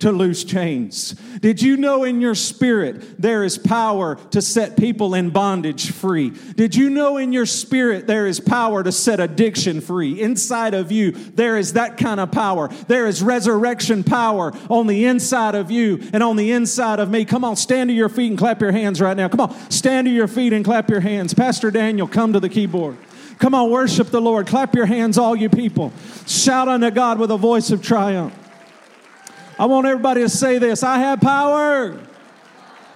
[0.00, 1.12] to loose chains.
[1.40, 6.30] Did you know in your spirit there is power to set people in bondage free?
[6.30, 10.20] Did you know in your spirit there is power to set addiction free?
[10.20, 12.68] Inside of you, there is that kind of power.
[12.88, 17.24] There is resurrection power on the inside of you and on the inside of me.
[17.24, 19.28] Come on, stand to your feet and clap your hands right now.
[19.28, 21.34] Come on, stand to your feet and clap your hands.
[21.34, 22.96] Pastor Daniel, come to the keyboard.
[23.38, 24.46] Come on, worship the Lord.
[24.46, 25.92] Clap your hands, all you people.
[26.26, 28.32] Shout unto God with a voice of triumph.
[29.62, 31.96] I want everybody to say this I have power.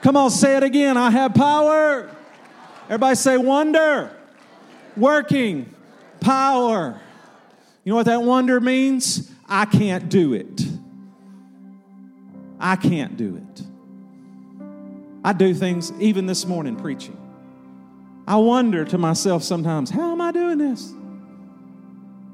[0.03, 0.97] Come on, say it again.
[0.97, 2.11] I have power.
[2.87, 4.11] Everybody say wonder,
[4.97, 5.73] working,
[6.19, 7.01] power.
[7.85, 9.31] You know what that wonder means?
[9.49, 10.67] I can't do it.
[12.59, 13.63] I can't do it.
[15.23, 17.17] I do things even this morning preaching.
[18.27, 20.93] I wonder to myself sometimes, how am I doing this?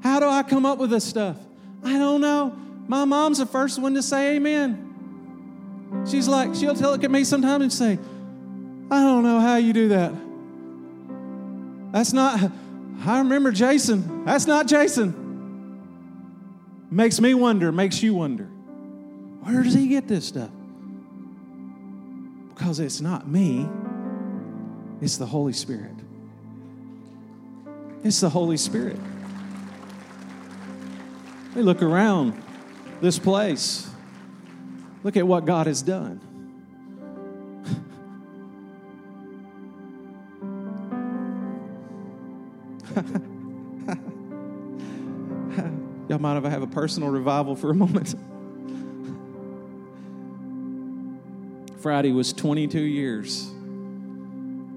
[0.01, 1.37] How do I come up with this stuff?
[1.83, 2.62] I don't know.
[2.87, 6.03] My mom's the first one to say amen.
[6.09, 7.99] She's like, she'll tell look at me sometimes and say,
[8.91, 10.13] I don't know how you do that.
[11.91, 12.51] That's not,
[13.05, 14.25] I remember Jason.
[14.25, 15.21] That's not Jason.
[16.91, 18.45] Makes me wonder, makes you wonder.
[19.43, 20.49] Where does he get this stuff?
[22.53, 23.67] Because it's not me,
[25.01, 25.95] it's the Holy Spirit.
[28.03, 28.99] It's the Holy Spirit.
[31.55, 32.42] We look around
[33.03, 33.87] this place.
[35.03, 36.21] Look at what God has done.
[46.07, 48.15] Y'all mind if I have a personal revival for a moment?
[51.81, 53.51] Friday was 22 years.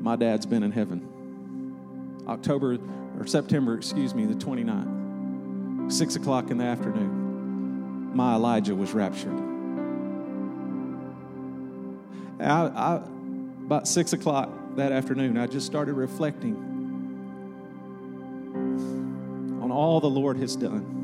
[0.00, 2.24] My dad's been in heaven.
[2.26, 2.78] October
[3.20, 7.15] or September, excuse me, the 29th, 6 o'clock in the afternoon
[8.16, 9.38] my Elijah was raptured.
[12.40, 13.02] I, I,
[13.66, 16.56] about six o'clock that afternoon, I just started reflecting
[19.62, 20.94] on all the Lord has done.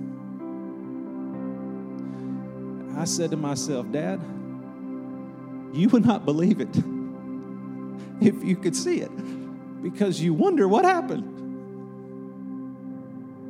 [2.96, 4.18] I said to myself, Dad,
[5.74, 6.74] you would not believe it
[8.26, 11.28] if you could see it because you wonder what happened.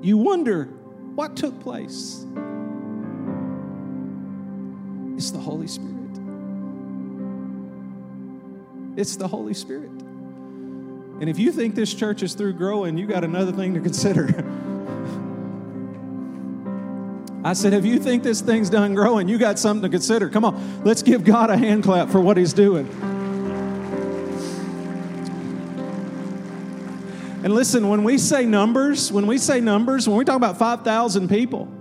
[0.05, 0.65] You wonder
[1.15, 2.27] what took place.
[5.23, 6.19] It's the Holy Spirit.
[8.97, 9.91] It's the Holy Spirit.
[9.91, 14.25] And if you think this church is through growing, you got another thing to consider.
[17.45, 20.29] I said, if you think this thing's done growing, you got something to consider.
[20.29, 22.89] Come on, let's give God a hand clap for what He's doing.
[27.45, 31.29] And listen, when we say numbers, when we say numbers, when we talk about 5,000
[31.29, 31.73] people,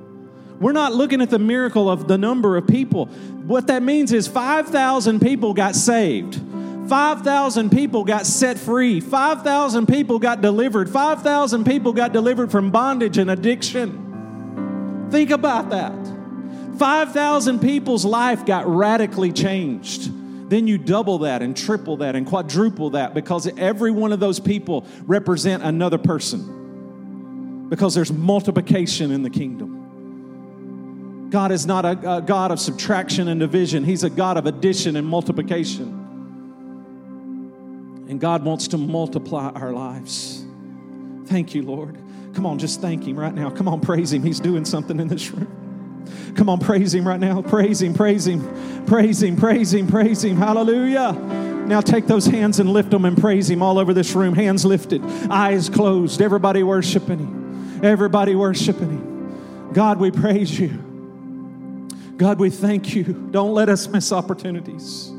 [0.62, 3.07] we're not looking at the miracle of the number of people.
[3.07, 6.39] What that means is 5,000 people got saved.
[6.88, 8.99] 5,000 people got set free.
[8.99, 10.88] 5,000 people got delivered.
[10.88, 15.07] 5,000 people got delivered from bondage and addiction.
[15.09, 15.95] Think about that.
[16.78, 20.12] 5,000 people's life got radically changed.
[20.49, 24.39] Then you double that and triple that and quadruple that because every one of those
[24.39, 27.68] people represent another person.
[27.68, 29.80] Because there's multiplication in the kingdom.
[31.32, 34.95] God is not a, a God of subtraction and division, He's a God of addition
[34.97, 35.97] and multiplication.
[38.09, 40.43] And God wants to multiply our lives.
[41.27, 41.97] Thank you, Lord.
[42.34, 43.49] Come on, just thank Him right now.
[43.49, 44.21] Come on, praise Him.
[44.21, 45.47] He's doing something in this room.
[46.36, 47.41] Come on, praise Him right now.
[47.41, 50.36] Praise Him, praise Him, praise Him, praise Him, praise Him.
[50.36, 51.13] Hallelujah.
[51.13, 54.36] Now take those hands and lift them and praise Him all over this room.
[54.36, 55.01] Hands lifted,
[55.32, 56.21] eyes closed.
[56.21, 57.86] Everybody worshiping Him.
[57.86, 59.71] Everybody worshiping Him.
[59.71, 60.90] God, we praise you.
[62.22, 63.03] God, we thank you.
[63.32, 65.11] Don't let us miss opportunities.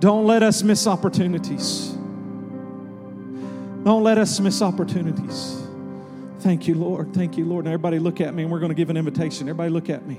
[0.00, 1.90] Don't let us miss opportunities.
[3.84, 5.62] Don't let us miss opportunities.
[6.40, 7.14] Thank you, Lord.
[7.14, 7.66] Thank you, Lord.
[7.66, 9.48] Now, everybody look at me and we're going to give an invitation.
[9.48, 10.18] Everybody look at me.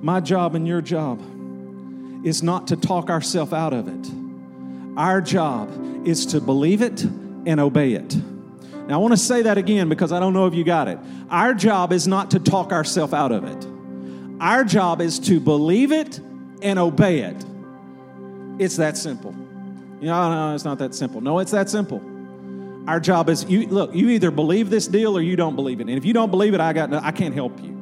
[0.00, 1.20] My job and your job
[2.24, 4.12] is not to talk ourselves out of it.
[4.96, 8.14] Our job is to believe it and obey it.
[8.86, 11.00] Now, I want to say that again because I don't know if you got it.
[11.30, 13.73] Our job is not to talk ourselves out of it.
[14.40, 16.18] Our job is to believe it
[16.62, 17.44] and obey it.
[18.58, 19.34] It's that simple.
[20.00, 21.20] You know, no, it's not that simple.
[21.20, 22.02] No, it's that simple.
[22.86, 25.88] Our job is you look, you either believe this deal or you don't believe it.
[25.88, 27.74] And if you don't believe it, I got no, I can't help you.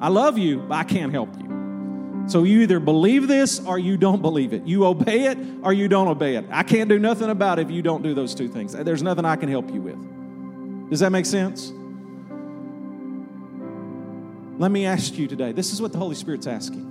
[0.00, 2.24] I love you, but I can't help you.
[2.26, 4.64] So you either believe this or you don't believe it.
[4.64, 6.46] You obey it or you don't obey it.
[6.50, 8.72] I can't do nothing about it if you don't do those two things.
[8.72, 10.90] There's nothing I can help you with.
[10.90, 11.72] Does that make sense?
[14.56, 15.50] Let me ask you today.
[15.50, 16.84] This is what the Holy Spirit's asking.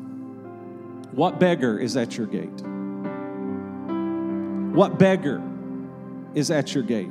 [1.14, 2.50] What beggar is at your gate?
[4.76, 5.42] What beggar
[6.34, 7.08] is at your gate?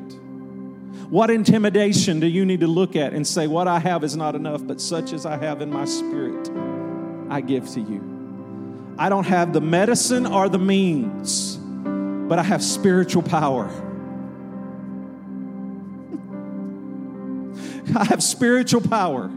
[1.08, 4.34] What intimidation do you need to look at and say, What I have is not
[4.34, 6.50] enough, but such as I have in my spirit,
[7.30, 8.94] I give to you?
[8.98, 13.68] I don't have the medicine or the means, but I have spiritual power.
[17.96, 19.30] I have spiritual power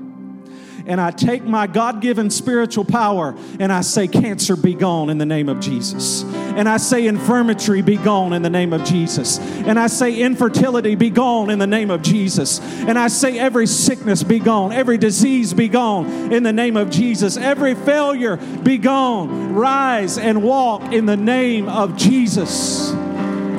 [0.87, 5.17] and I take my God given spiritual power and I say, Cancer be gone in
[5.17, 6.23] the name of Jesus.
[6.23, 9.39] And I say, Infirmity be gone in the name of Jesus.
[9.39, 12.59] And I say, Infertility be gone in the name of Jesus.
[12.59, 16.91] And I say, Every sickness be gone, every disease be gone in the name of
[16.91, 17.35] Jesus.
[17.35, 19.55] Every failure be gone.
[19.55, 22.91] Rise and walk in the name of Jesus.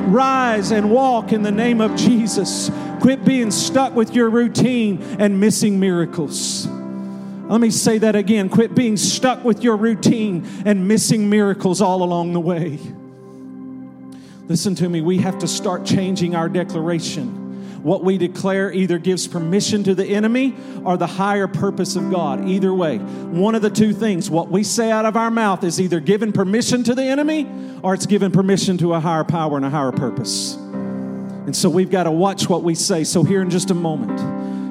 [0.07, 2.71] Rise and walk in the name of Jesus.
[3.01, 6.67] Quit being stuck with your routine and missing miracles.
[7.49, 8.49] Let me say that again.
[8.49, 12.79] Quit being stuck with your routine and missing miracles all along the way.
[14.47, 17.83] Listen to me, we have to start changing our declaration.
[17.83, 22.47] What we declare either gives permission to the enemy or the higher purpose of God.
[22.49, 25.79] Either way, one of the two things, what we say out of our mouth is
[25.79, 27.49] either given permission to the enemy
[27.83, 30.55] or it's given permission to a higher power and a higher purpose.
[30.55, 33.05] And so we've got to watch what we say.
[33.05, 34.19] So, here in just a moment,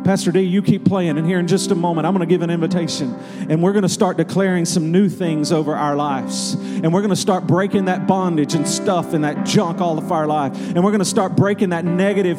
[0.06, 2.42] Pastor D, you keep playing, and here in just a moment, I'm going to give
[2.42, 3.12] an invitation,
[3.50, 6.54] and we're going to start declaring some new things over our lives.
[6.54, 10.12] And we're going to start breaking that bondage and stuff and that junk all of
[10.12, 10.54] our life.
[10.54, 12.38] And we're going to start breaking that negative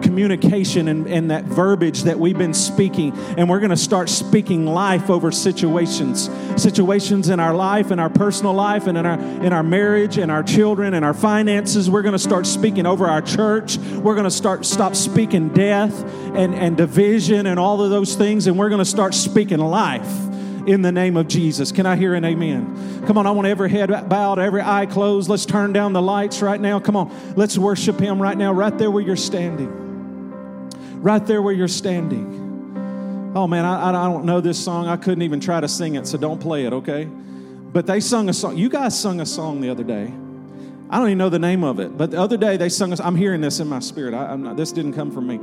[0.00, 3.12] communication and, and that verbiage that we've been speaking.
[3.36, 8.10] And we're going to start speaking life over situations, situations in our life, in our
[8.10, 11.90] personal life, and in our in our marriage, and our children, and our finances.
[11.90, 13.76] We're going to start speaking over our church.
[13.78, 16.04] We're going to start stop speaking death
[16.36, 19.58] and, and division vision and all of those things, and we're going to start speaking
[19.58, 20.26] life
[20.66, 21.72] in the name of Jesus.
[21.72, 23.04] Can I hear an amen?
[23.06, 25.30] Come on, I want every head bowed, every eye closed.
[25.30, 26.78] Let's turn down the lights right now.
[26.80, 29.70] Come on, let's worship Him right now, right there where you're standing.
[31.00, 33.32] Right there where you're standing.
[33.34, 34.86] Oh man, I, I don't know this song.
[34.86, 37.04] I couldn't even try to sing it, so don't play it, okay?
[37.06, 38.58] But they sung a song.
[38.58, 40.12] You guys sung a song the other day.
[40.90, 42.92] I don't even know the name of it, but the other day they sung.
[42.92, 43.00] us.
[43.00, 44.12] I'm hearing this in my spirit.
[44.14, 45.38] I, not, this didn't come from me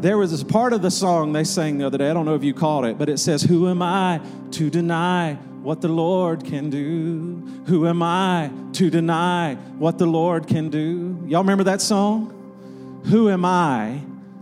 [0.00, 2.08] there was this part of the song they sang the other day.
[2.08, 4.20] I don't know if you caught it, but it says, Who am I
[4.52, 7.62] to deny what the Lord can do?
[7.66, 11.22] Who am I to deny what the Lord can do?
[11.26, 13.02] Y'all remember that song?
[13.06, 14.00] Who am I?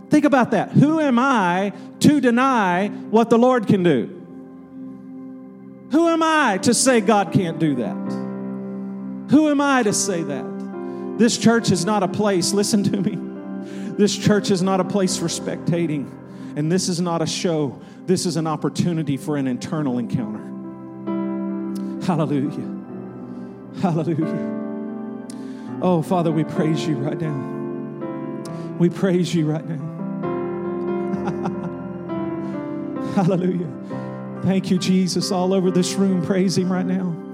[0.09, 0.71] Think about that.
[0.71, 4.15] Who am I to deny what the Lord can do?
[5.91, 7.95] Who am I to say God can't do that?
[9.31, 11.17] Who am I to say that?
[11.17, 13.28] This church is not a place, listen to me
[13.99, 16.09] this church is not a place for spectating,
[16.55, 17.81] and this is not a show.
[18.05, 20.39] This is an opportunity for an internal encounter.
[22.05, 22.77] Hallelujah.
[23.81, 25.27] Hallelujah.
[25.81, 28.77] Oh, Father, we praise you right now.
[28.79, 29.85] We praise you right now.
[33.15, 33.67] Hallelujah.
[34.43, 35.29] Thank you, Jesus.
[35.29, 37.28] All over this room, praise Him right now.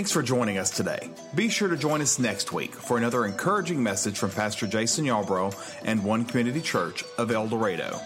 [0.00, 1.10] Thanks for joining us today.
[1.34, 5.54] Be sure to join us next week for another encouraging message from Pastor Jason Yarbrough
[5.84, 8.00] and One Community Church of El Dorado.